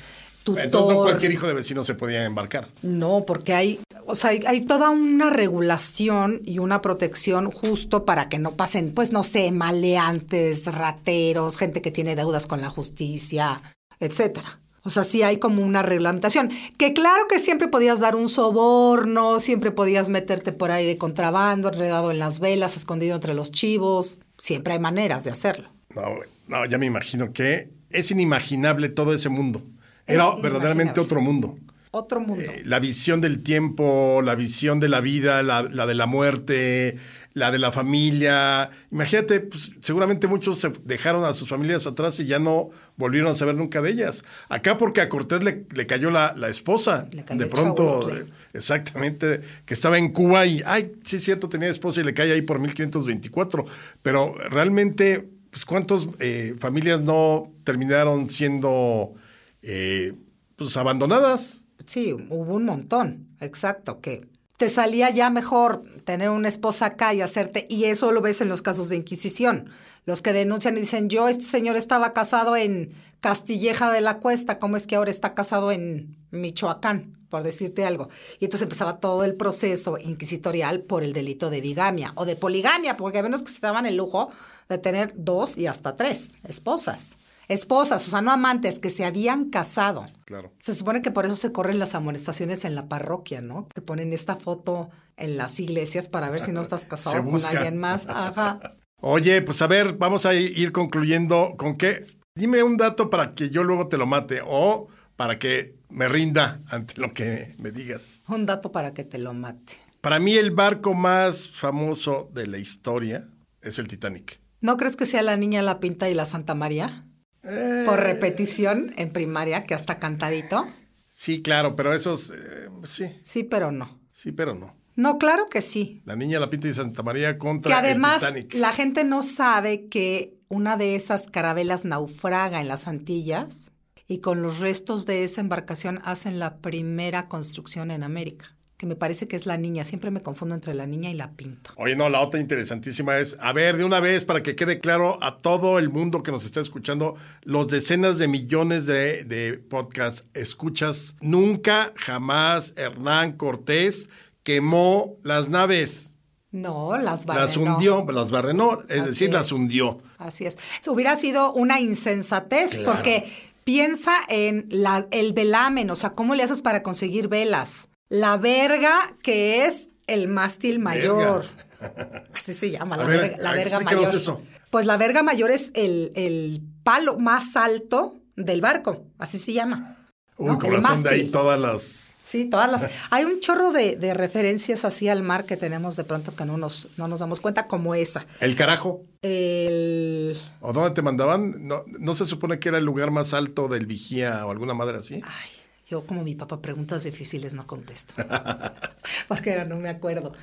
tutor. 0.47 0.63
Entonces, 0.63 0.95
no 0.95 1.03
cualquier 1.03 1.31
hijo 1.31 1.47
de 1.47 1.53
vecino 1.53 1.83
se 1.83 1.95
podía 1.95 2.25
embarcar. 2.25 2.69
No, 2.81 3.25
porque 3.25 3.53
hay, 3.53 3.79
o 4.05 4.15
sea, 4.15 4.31
hay, 4.31 4.41
hay 4.47 4.61
toda 4.61 4.89
una 4.89 5.29
regulación 5.29 6.41
y 6.45 6.59
una 6.59 6.81
protección 6.81 7.51
justo 7.51 8.05
para 8.05 8.29
que 8.29 8.39
no 8.39 8.51
pasen, 8.51 8.93
pues 8.93 9.11
no 9.11 9.23
sé, 9.23 9.51
maleantes, 9.51 10.65
rateros, 10.65 11.57
gente 11.57 11.81
que 11.81 11.91
tiene 11.91 12.15
deudas 12.15 12.47
con 12.47 12.61
la 12.61 12.69
justicia, 12.69 13.61
etcétera. 13.99 14.59
O 14.83 14.89
sea, 14.89 15.03
sí 15.03 15.21
hay 15.21 15.37
como 15.37 15.63
una 15.63 15.81
reglamentación. 15.81 16.49
Que 16.77 16.93
claro 16.93 17.27
que 17.27 17.39
siempre 17.39 17.67
podías 17.67 17.99
dar 17.99 18.15
un 18.15 18.29
soborno, 18.29 19.41
siempre 19.41 19.71
podías 19.71 20.07
meterte 20.07 20.53
por 20.53 20.71
ahí 20.71 20.85
de 20.85 20.97
contrabando, 20.97 21.67
enredado 21.67 22.09
en 22.09 22.19
las 22.19 22.39
velas, 22.39 22.77
escondido 22.77 23.15
entre 23.15 23.33
los 23.33 23.51
chivos. 23.51 24.21
Siempre 24.37 24.73
hay 24.73 24.79
maneras 24.79 25.25
de 25.25 25.31
hacerlo. 25.31 25.69
No, 25.93 26.03
no, 26.47 26.65
ya 26.65 26.77
me 26.77 26.85
imagino 26.85 27.33
que 27.33 27.69
es 27.89 28.11
inimaginable 28.11 28.87
todo 28.87 29.13
ese 29.13 29.27
mundo. 29.27 29.61
Era 30.07 30.35
verdaderamente 30.35 30.99
otro 30.99 31.21
mundo. 31.21 31.57
Otro 31.91 32.19
mundo. 32.19 32.43
Eh, 32.43 32.63
la 32.65 32.79
visión 32.79 33.21
del 33.21 33.43
tiempo, 33.43 34.21
la 34.23 34.35
visión 34.35 34.79
de 34.79 34.89
la 34.89 35.01
vida, 35.01 35.41
la, 35.43 35.63
la 35.63 35.85
de 35.85 35.95
la 35.95 36.05
muerte, 36.05 36.97
la 37.33 37.51
de 37.51 37.59
la 37.59 37.71
familia. 37.71 38.69
Imagínate, 38.91 39.39
pues, 39.39 39.71
seguramente 39.81 40.27
muchos 40.27 40.59
se 40.59 40.71
dejaron 40.83 41.23
a 41.23 41.33
sus 41.33 41.47
familias 41.47 41.87
atrás 41.87 42.19
y 42.19 42.25
ya 42.25 42.39
no 42.39 42.69
volvieron 42.97 43.31
a 43.31 43.35
saber 43.35 43.55
nunca 43.55 43.81
de 43.81 43.91
ellas. 43.91 44.23
Acá 44.49 44.77
porque 44.77 45.01
a 45.01 45.09
Cortés 45.09 45.43
le, 45.43 45.65
le 45.73 45.87
cayó 45.87 46.09
la, 46.09 46.33
la 46.35 46.49
esposa. 46.49 47.07
Le 47.11 47.23
cayó 47.23 47.39
de 47.39 47.45
pronto, 47.47 48.09
eh, 48.11 48.25
exactamente, 48.53 49.41
que 49.65 49.73
estaba 49.73 49.97
en 49.97 50.11
Cuba 50.11 50.45
y, 50.45 50.63
ay, 50.65 50.91
sí 51.03 51.17
es 51.17 51.23
cierto, 51.23 51.47
tenía 51.47 51.69
esposa 51.69 52.01
y 52.01 52.03
le 52.03 52.13
cae 52.13 52.31
ahí 52.31 52.41
por 52.41 52.59
1524. 52.59 53.65
Pero 54.01 54.35
realmente, 54.49 55.29
pues, 55.51 55.63
¿cuántas 55.63 56.07
eh, 56.19 56.55
familias 56.57 57.01
no 57.01 57.51
terminaron 57.63 58.29
siendo 58.29 59.13
eh, 59.61 60.13
pues, 60.55 60.77
abandonadas? 60.77 61.63
Sí, 61.85 62.13
hubo 62.13 62.55
un 62.55 62.65
montón, 62.65 63.27
exacto, 63.39 64.01
que 64.01 64.27
te 64.57 64.69
salía 64.69 65.11
ya 65.11 65.29
mejor 65.29 65.83
tener 66.03 66.29
una 66.29 66.47
esposa 66.47 66.87
acá 66.87 67.13
y 67.13 67.21
hacerte, 67.21 67.67
y 67.69 67.85
eso 67.85 68.11
lo 68.11 68.21
ves 68.21 68.41
en 68.41 68.49
los 68.49 68.63
casos 68.63 68.89
de 68.89 68.95
Inquisición, 68.95 69.69
los 70.05 70.21
que 70.21 70.33
denuncian 70.33 70.77
y 70.77 70.81
dicen, 70.81 71.09
yo, 71.09 71.29
este 71.29 71.43
señor 71.43 71.77
estaba 71.77 72.11
casado 72.13 72.55
en 72.55 72.91
Castilleja 73.19 73.91
de 73.91 74.01
la 74.01 74.17
Cuesta, 74.19 74.57
¿cómo 74.57 74.75
es 74.75 74.87
que 74.87 74.95
ahora 74.95 75.11
está 75.11 75.35
casado 75.35 75.71
en 75.71 76.17
Michoacán? 76.31 77.13
Por 77.29 77.43
decirte 77.43 77.85
algo. 77.85 78.09
Y 78.39 78.45
entonces 78.45 78.63
empezaba 78.63 78.99
todo 78.99 79.25
el 79.25 79.35
proceso 79.35 79.97
inquisitorial 79.99 80.79
por 80.79 81.03
el 81.03 81.11
delito 81.11 81.49
de 81.49 81.59
bigamia 81.59 82.13
o 82.15 82.25
de 82.25 82.37
poligamia, 82.37 82.95
porque 82.95 83.19
a 83.19 83.23
menos 83.23 83.43
que 83.43 83.51
se 83.51 83.59
daban 83.59 83.85
el 83.85 83.97
lujo 83.97 84.29
de 84.69 84.77
tener 84.77 85.13
dos 85.15 85.57
y 85.57 85.67
hasta 85.67 85.97
tres 85.97 86.35
esposas. 86.47 87.17
Esposas, 87.47 88.05
o 88.07 88.11
sea, 88.11 88.21
no 88.21 88.31
amantes, 88.31 88.79
que 88.79 88.89
se 88.89 89.05
habían 89.05 89.49
casado. 89.49 90.05
Claro. 90.25 90.51
Se 90.59 90.73
supone 90.73 91.01
que 91.01 91.11
por 91.11 91.25
eso 91.25 91.35
se 91.35 91.51
corren 91.51 91.79
las 91.79 91.95
amonestaciones 91.95 92.65
en 92.65 92.75
la 92.75 92.87
parroquia, 92.87 93.41
¿no? 93.41 93.67
Que 93.73 93.81
ponen 93.81 94.11
esta 94.11 94.35
foto 94.35 94.89
en 95.15 95.37
las 95.37 95.59
iglesias 95.59 96.09
para 96.09 96.29
ver 96.29 96.41
si 96.41 96.51
no 96.51 96.61
estás 96.61 96.85
casado 96.89 97.25
con 97.25 97.43
alguien 97.45 97.77
más. 97.77 98.07
Ajá. 98.07 98.59
Oye, 99.01 99.41
pues 99.43 99.61
a 99.61 99.67
ver, 99.67 99.93
vamos 99.93 100.25
a 100.25 100.33
ir 100.33 100.71
concluyendo 100.71 101.53
con 101.57 101.77
qué. 101.77 102.07
Dime 102.35 102.63
un 102.63 102.77
dato 102.77 103.09
para 103.09 103.31
que 103.31 103.49
yo 103.49 103.63
luego 103.63 103.87
te 103.87 103.97
lo 103.97 104.07
mate 104.07 104.41
o 104.45 104.87
para 105.15 105.39
que 105.39 105.75
me 105.89 106.07
rinda 106.07 106.61
ante 106.69 106.99
lo 106.99 107.13
que 107.13 107.55
me 107.57 107.71
digas. 107.71 108.21
Un 108.27 108.45
dato 108.45 108.71
para 108.71 108.93
que 108.93 109.03
te 109.03 109.17
lo 109.17 109.33
mate. 109.33 109.73
Para 110.01 110.19
mí 110.19 110.35
el 110.35 110.51
barco 110.51 110.93
más 110.93 111.49
famoso 111.49 112.29
de 112.33 112.47
la 112.47 112.57
historia 112.57 113.29
es 113.61 113.79
el 113.79 113.87
Titanic. 113.87 114.39
¿No 114.61 114.77
crees 114.77 114.95
que 114.95 115.05
sea 115.05 115.21
la 115.21 115.37
niña 115.37 115.61
La 115.61 115.79
Pinta 115.79 116.09
y 116.09 116.15
la 116.15 116.25
Santa 116.25 116.55
María? 116.55 117.06
Eh, 117.47 117.83
Por 117.85 117.99
repetición 118.01 118.93
en 118.97 119.11
primaria, 119.11 119.65
que 119.65 119.73
hasta 119.73 119.97
cantadito. 119.97 120.67
Sí, 121.11 121.41
claro, 121.41 121.75
pero 121.75 121.93
esos, 121.93 122.31
eh, 122.31 122.69
sí, 122.83 123.05
Sí, 123.23 123.43
pero 123.43 123.71
no. 123.71 123.99
sí, 124.11 124.31
pero 124.31 124.53
no. 124.53 124.75
No, 124.95 125.17
claro 125.19 125.47
que 125.49 125.61
sí. 125.61 126.01
La 126.05 126.15
niña, 126.15 126.39
la 126.39 126.49
pinta 126.49 126.67
y 126.67 126.73
Santa 126.73 127.03
María 127.03 127.37
contra 127.37 127.69
Que 127.71 127.87
además 127.87 128.23
el 128.23 128.29
Titanic. 128.33 128.53
la 128.55 128.73
gente 128.73 129.03
no 129.03 129.21
sabe 129.21 129.87
que 129.89 130.39
una 130.49 130.75
de 130.75 130.95
esas 130.95 131.27
carabelas 131.27 131.85
naufraga 131.85 132.59
en 132.61 132.67
las 132.67 132.87
Antillas 132.87 133.71
y 134.07 134.19
con 134.19 134.41
los 134.41 134.57
restos 134.59 135.05
de 135.05 135.23
esa 135.23 135.41
embarcación 135.41 136.01
hacen 136.03 136.39
la 136.39 136.57
primera 136.57 137.27
construcción 137.27 137.91
en 137.91 138.01
América, 138.03 138.55
que 138.77 138.85
me 138.85 138.95
parece 138.95 139.27
que 139.27 139.35
es 139.35 139.47
la 139.47 139.57
niña. 139.57 139.83
Siempre 139.83 140.11
me 140.11 140.21
confundo 140.21 140.53
entre 140.53 140.75
la 140.75 140.85
niña 140.85 141.09
y 141.09 141.15
la 141.15 141.31
pinta. 141.31 141.71
Oye, 141.77 141.95
no, 141.95 142.09
la 142.09 142.21
otra 142.21 142.39
interesantísima 142.39 143.17
es, 143.17 143.35
a 143.41 143.51
ver, 143.51 143.75
de 143.77 143.83
una 143.83 143.99
vez, 143.99 144.23
para 144.23 144.43
que 144.43 144.55
quede 144.55 144.79
claro 144.79 145.17
a 145.23 145.37
todo 145.37 145.79
el 145.79 145.89
mundo 145.89 146.21
que 146.21 146.31
nos 146.31 146.45
está 146.45 146.61
escuchando, 146.61 147.15
los 147.41 147.69
decenas 147.69 148.19
de 148.19 148.27
millones 148.27 148.85
de, 148.85 149.23
de 149.23 149.57
podcast 149.57 150.25
escuchas, 150.37 151.15
nunca, 151.21 151.91
jamás 151.95 152.73
Hernán 152.77 153.33
Cortés 153.33 154.09
quemó 154.43 155.17
las 155.23 155.49
naves. 155.49 156.15
No, 156.51 156.97
las 156.97 157.25
barrenó. 157.25 157.45
Las 157.45 157.57
hundió, 157.57 158.05
las 158.11 158.31
barrenó, 158.31 158.81
es 158.89 159.01
Así 159.01 159.09
decir, 159.09 159.33
las 159.33 159.51
hundió. 159.51 160.01
Así 160.19 160.45
es. 160.45 160.57
Hubiera 160.87 161.17
sido 161.17 161.51
una 161.51 161.79
insensatez 161.79 162.79
porque 162.79 163.25
piensa 163.63 164.13
en 164.29 164.67
la, 164.69 165.07
el 165.11 165.33
velamen, 165.33 165.89
o 165.89 165.95
sea, 165.95 166.11
¿cómo 166.11 166.35
le 166.35 166.43
haces 166.43 166.61
para 166.61 166.83
conseguir 166.83 167.27
velas? 167.27 167.89
La 168.09 168.37
verga, 168.37 169.15
que 169.21 169.65
es 169.65 169.89
el 170.07 170.27
mástil 170.27 170.79
mayor. 170.79 171.45
Así 172.33 172.53
se 172.53 172.71
llama, 172.71 172.97
la, 172.97 173.03
ver, 173.03 173.19
verga, 173.19 173.37
la 173.37 173.51
verga 173.53 173.79
mayor. 173.81 174.15
eso. 174.15 174.41
Pues 174.71 174.85
la 174.85 174.97
verga 174.97 175.23
mayor 175.23 175.51
es 175.51 175.71
el, 175.73 176.11
el 176.15 176.61
palo 176.83 177.19
más 177.19 177.55
alto 177.55 178.15
del 178.35 178.61
barco, 178.61 179.05
así 179.17 179.37
se 179.37 179.53
llama. 179.53 179.97
Uy, 180.37 180.47
¿no? 180.47 180.57
con 180.57 180.73
El 180.73 180.83
razón 180.83 181.03
de 181.03 181.09
ahí 181.09 181.29
todas 181.29 181.59
las... 181.59 182.15
Sí, 182.19 182.43
todas 182.43 182.69
las. 182.69 182.85
Hay 183.09 183.23
un 183.23 183.39
chorro 183.39 183.71
de, 183.71 183.95
de 183.95 184.13
referencias 184.13 184.83
así 184.83 185.07
al 185.07 185.23
mar 185.23 185.45
que 185.45 185.55
tenemos 185.55 185.95
de 185.95 186.03
pronto 186.03 186.35
que 186.35 186.43
no 186.43 186.57
nos, 186.57 186.89
no 186.97 187.07
nos 187.07 187.21
damos 187.21 187.39
cuenta, 187.39 187.67
como 187.67 187.95
esa. 187.95 188.25
El 188.41 188.57
carajo. 188.57 189.05
El. 189.21 190.37
¿O 190.59 190.73
dónde 190.73 190.91
te 190.91 191.01
mandaban? 191.01 191.65
No, 191.65 191.85
¿No 191.87 192.15
se 192.15 192.25
supone 192.25 192.59
que 192.59 192.67
era 192.67 192.79
el 192.79 192.83
lugar 192.83 193.11
más 193.11 193.33
alto 193.33 193.69
del 193.69 193.85
vigía 193.85 194.45
o 194.45 194.51
alguna 194.51 194.73
madre 194.73 194.97
así? 194.97 195.21
Ay, 195.25 195.49
yo 195.89 196.05
como 196.05 196.21
mi 196.21 196.35
papá 196.35 196.61
preguntas 196.61 197.05
difíciles 197.05 197.53
no 197.53 197.65
contesto. 197.65 198.13
Porque 199.29 199.63
no 199.65 199.77
me 199.77 199.87
acuerdo. 199.87 200.33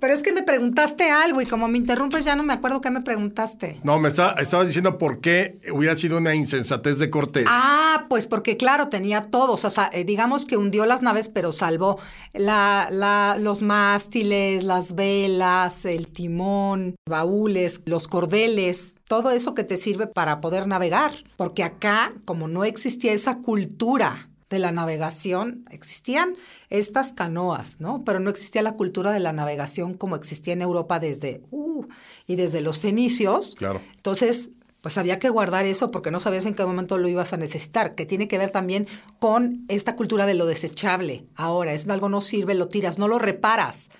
Pero 0.00 0.14
es 0.14 0.22
que 0.22 0.32
me 0.32 0.42
preguntaste 0.42 1.10
algo 1.10 1.42
y 1.42 1.46
como 1.46 1.68
me 1.68 1.76
interrumpes 1.76 2.24
ya 2.24 2.34
no 2.36 2.42
me 2.42 2.54
acuerdo 2.54 2.80
qué 2.80 2.90
me 2.90 3.02
preguntaste. 3.02 3.80
No, 3.82 3.98
me 3.98 4.08
estaba, 4.08 4.32
estabas 4.40 4.66
diciendo 4.66 4.96
por 4.96 5.20
qué 5.20 5.58
hubiera 5.70 5.94
sido 5.98 6.16
una 6.16 6.34
insensatez 6.34 6.98
de 6.98 7.10
Cortés. 7.10 7.44
Ah, 7.48 8.06
pues 8.08 8.26
porque 8.26 8.56
claro, 8.56 8.88
tenía 8.88 9.30
todos. 9.30 9.66
O 9.66 9.70
sea, 9.70 9.90
eh, 9.92 10.04
digamos 10.04 10.46
que 10.46 10.56
hundió 10.56 10.86
las 10.86 11.02
naves, 11.02 11.28
pero 11.28 11.52
salvó 11.52 12.00
la, 12.32 12.88
la, 12.90 13.36
los 13.38 13.60
mástiles, 13.60 14.64
las 14.64 14.94
velas, 14.94 15.84
el 15.84 16.08
timón, 16.08 16.96
baúles, 17.06 17.82
los 17.84 18.08
cordeles, 18.08 18.94
todo 19.06 19.32
eso 19.32 19.52
que 19.52 19.64
te 19.64 19.76
sirve 19.76 20.06
para 20.06 20.40
poder 20.40 20.66
navegar. 20.66 21.12
Porque 21.36 21.62
acá, 21.62 22.14
como 22.24 22.48
no 22.48 22.64
existía 22.64 23.12
esa 23.12 23.42
cultura 23.42 24.30
de 24.54 24.58
la 24.58 24.72
navegación, 24.72 25.66
existían 25.70 26.34
estas 26.70 27.12
canoas, 27.12 27.80
¿no? 27.80 28.02
Pero 28.04 28.20
no 28.20 28.30
existía 28.30 28.62
la 28.62 28.72
cultura 28.72 29.12
de 29.12 29.20
la 29.20 29.34
navegación 29.34 29.92
como 29.92 30.16
existía 30.16 30.54
en 30.54 30.62
Europa 30.62 30.98
desde, 30.98 31.42
uh, 31.50 31.84
y 32.26 32.36
desde 32.36 32.62
los 32.62 32.78
fenicios. 32.78 33.56
Claro. 33.56 33.82
Entonces, 33.96 34.52
pues 34.80 34.98
había 34.98 35.18
que 35.18 35.30
guardar 35.30 35.64
eso 35.64 35.90
porque 35.90 36.10
no 36.10 36.20
sabías 36.20 36.44
en 36.44 36.54
qué 36.54 36.64
momento 36.64 36.98
lo 36.98 37.08
ibas 37.08 37.32
a 37.32 37.38
necesitar, 37.38 37.94
que 37.94 38.06
tiene 38.06 38.28
que 38.28 38.36
ver 38.38 38.50
también 38.50 38.86
con 39.18 39.64
esta 39.68 39.96
cultura 39.96 40.26
de 40.26 40.34
lo 40.34 40.46
desechable. 40.46 41.26
Ahora, 41.34 41.72
es 41.72 41.88
algo 41.88 42.08
no 42.08 42.20
sirve, 42.20 42.54
lo 42.54 42.68
tiras, 42.68 42.98
no 42.98 43.08
lo 43.08 43.18
reparas. 43.18 43.90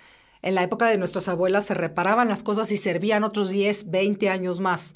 En 0.42 0.54
la 0.54 0.62
época 0.62 0.86
de 0.86 0.98
nuestras 0.98 1.28
abuelas 1.28 1.64
se 1.64 1.72
reparaban 1.72 2.28
las 2.28 2.42
cosas 2.42 2.70
y 2.70 2.76
servían 2.76 3.24
otros 3.24 3.48
10, 3.48 3.90
20 3.90 4.28
años 4.28 4.60
más. 4.60 4.92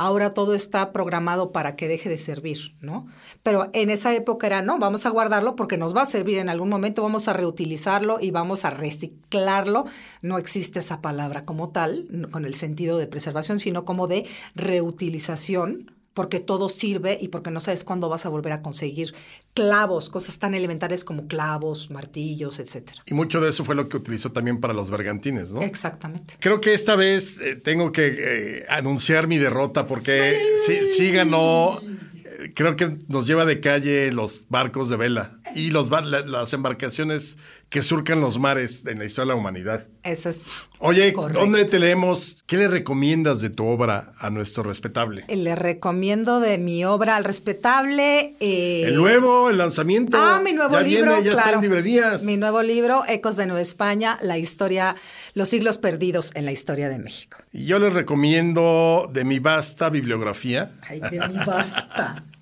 Ahora 0.00 0.30
todo 0.30 0.54
está 0.54 0.92
programado 0.92 1.50
para 1.50 1.74
que 1.74 1.88
deje 1.88 2.08
de 2.08 2.18
servir, 2.18 2.76
¿no? 2.80 3.08
Pero 3.42 3.68
en 3.72 3.90
esa 3.90 4.14
época 4.14 4.46
era, 4.46 4.62
no, 4.62 4.78
vamos 4.78 5.04
a 5.06 5.10
guardarlo 5.10 5.56
porque 5.56 5.76
nos 5.76 5.94
va 5.94 6.02
a 6.02 6.06
servir 6.06 6.38
en 6.38 6.48
algún 6.48 6.68
momento, 6.68 7.02
vamos 7.02 7.26
a 7.26 7.32
reutilizarlo 7.32 8.18
y 8.20 8.30
vamos 8.30 8.64
a 8.64 8.70
reciclarlo. 8.70 9.86
No 10.22 10.38
existe 10.38 10.78
esa 10.78 11.00
palabra 11.00 11.44
como 11.44 11.70
tal, 11.70 12.28
con 12.30 12.44
el 12.44 12.54
sentido 12.54 12.96
de 12.96 13.08
preservación, 13.08 13.58
sino 13.58 13.84
como 13.84 14.06
de 14.06 14.24
reutilización, 14.54 15.97
porque 16.18 16.40
todo 16.40 16.68
sirve 16.68 17.16
y 17.20 17.28
porque 17.28 17.52
no 17.52 17.60
sabes 17.60 17.84
cuándo 17.84 18.08
vas 18.08 18.26
a 18.26 18.28
volver 18.28 18.50
a 18.52 18.60
conseguir 18.60 19.14
clavos, 19.54 20.10
cosas 20.10 20.40
tan 20.40 20.52
elementales 20.52 21.04
como 21.04 21.28
clavos, 21.28 21.92
martillos, 21.92 22.58
etcétera. 22.58 23.02
Y 23.06 23.14
mucho 23.14 23.40
de 23.40 23.50
eso 23.50 23.64
fue 23.64 23.76
lo 23.76 23.88
que 23.88 23.96
utilizó 23.96 24.32
también 24.32 24.58
para 24.58 24.74
los 24.74 24.90
bergantines, 24.90 25.52
¿no? 25.52 25.62
Exactamente. 25.62 26.34
Creo 26.40 26.60
que 26.60 26.74
esta 26.74 26.96
vez 26.96 27.38
eh, 27.38 27.54
tengo 27.54 27.92
que 27.92 28.16
eh, 28.18 28.64
anunciar 28.68 29.28
mi 29.28 29.38
derrota 29.38 29.86
porque 29.86 30.36
sí, 30.66 30.78
sí 30.96 31.12
ganó. 31.12 31.80
eh, 31.80 32.52
Creo 32.52 32.74
que 32.74 32.98
nos 33.06 33.28
lleva 33.28 33.44
de 33.44 33.60
calle 33.60 34.10
los 34.10 34.46
barcos 34.48 34.88
de 34.88 34.96
vela 34.96 35.38
y 35.54 35.70
los 35.70 35.88
bar- 35.88 36.04
la- 36.04 36.26
las 36.26 36.52
embarcaciones 36.52 37.38
que 37.70 37.82
surcan 37.82 38.20
los 38.22 38.38
mares 38.38 38.86
en 38.86 38.98
la 38.98 39.04
historia 39.04 39.32
de 39.32 39.36
la 39.36 39.40
humanidad. 39.40 39.86
Eso 40.02 40.30
es. 40.30 40.40
Oye, 40.78 41.12
correcto. 41.12 41.40
¿dónde 41.40 41.66
te 41.66 41.78
leemos? 41.78 42.42
¿Qué 42.46 42.56
le 42.56 42.66
recomiendas 42.66 43.42
de 43.42 43.50
tu 43.50 43.66
obra 43.66 44.14
a 44.18 44.30
nuestro 44.30 44.62
respetable? 44.62 45.24
Le 45.28 45.54
recomiendo 45.54 46.40
de 46.40 46.56
mi 46.56 46.86
obra 46.86 47.16
al 47.16 47.24
respetable. 47.24 48.36
eh, 48.40 48.84
El 48.86 48.96
nuevo, 48.96 49.50
el 49.50 49.58
lanzamiento. 49.58 50.16
Ah, 50.18 50.40
mi 50.42 50.54
nuevo 50.54 50.72
ya 50.74 50.80
libro, 50.80 51.10
Viene, 51.12 51.24
ya 51.24 51.30
está 51.32 51.42
claro. 51.42 51.58
en 51.58 51.62
librerías. 51.64 52.22
Mi 52.22 52.38
nuevo 52.38 52.62
libro, 52.62 53.02
Ecos 53.06 53.36
de 53.36 53.44
Nueva 53.44 53.60
España, 53.60 54.18
la 54.22 54.38
historia, 54.38 54.96
los 55.34 55.48
siglos 55.50 55.76
perdidos 55.76 56.30
en 56.34 56.46
la 56.46 56.52
historia 56.52 56.88
de 56.88 56.98
México. 56.98 57.36
Y 57.52 57.66
yo 57.66 57.78
les 57.78 57.92
recomiendo 57.92 59.10
de 59.12 59.24
mi 59.26 59.40
vasta 59.40 59.90
bibliografía. 59.90 60.70
Ay, 60.88 61.00
de 61.00 61.20
mi 61.28 61.36
basta. 61.44 62.24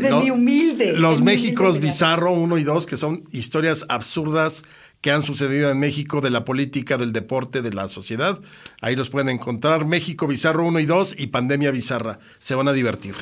De 0.00 0.10
Lo- 0.10 0.20
mi 0.22 0.30
humilde. 0.30 0.94
Los 0.98 1.22
Méxicos 1.22 1.80
Bizarro 1.80 2.32
1 2.32 2.58
y 2.58 2.64
2, 2.64 2.86
que 2.86 2.96
son 2.96 3.24
historias 3.32 3.84
absurdas 3.88 4.62
que 5.00 5.10
han 5.10 5.22
sucedido 5.22 5.70
en 5.70 5.78
México 5.78 6.20
de 6.20 6.30
la 6.30 6.44
política, 6.44 6.96
del 6.96 7.12
deporte, 7.12 7.60
de 7.62 7.72
la 7.72 7.88
sociedad. 7.88 8.38
Ahí 8.80 8.96
los 8.96 9.10
pueden 9.10 9.28
encontrar. 9.28 9.84
México 9.86 10.26
Bizarro 10.26 10.64
1 10.66 10.80
y 10.80 10.86
2 10.86 11.16
y 11.18 11.26
Pandemia 11.26 11.70
Bizarra. 11.70 12.18
Se 12.38 12.54
van 12.54 12.68
a 12.68 12.72
divertir. 12.72 13.14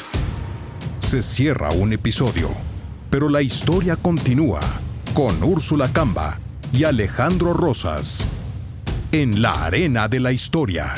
Se 1.01 1.23
cierra 1.23 1.71
un 1.73 1.93
episodio, 1.93 2.51
pero 3.11 3.29
la 3.29 3.43
historia 3.43 3.97
continúa 3.97 4.61
con 5.15 5.43
Úrsula 5.43 5.93
Camba 5.93 6.39
y 6.73 6.85
Alejandro 6.85 7.53
Rosas 7.53 8.27
en 9.11 9.43
la 9.43 9.67
arena 9.67 10.09
de 10.09 10.21
la 10.21 10.33
historia. 10.33 10.95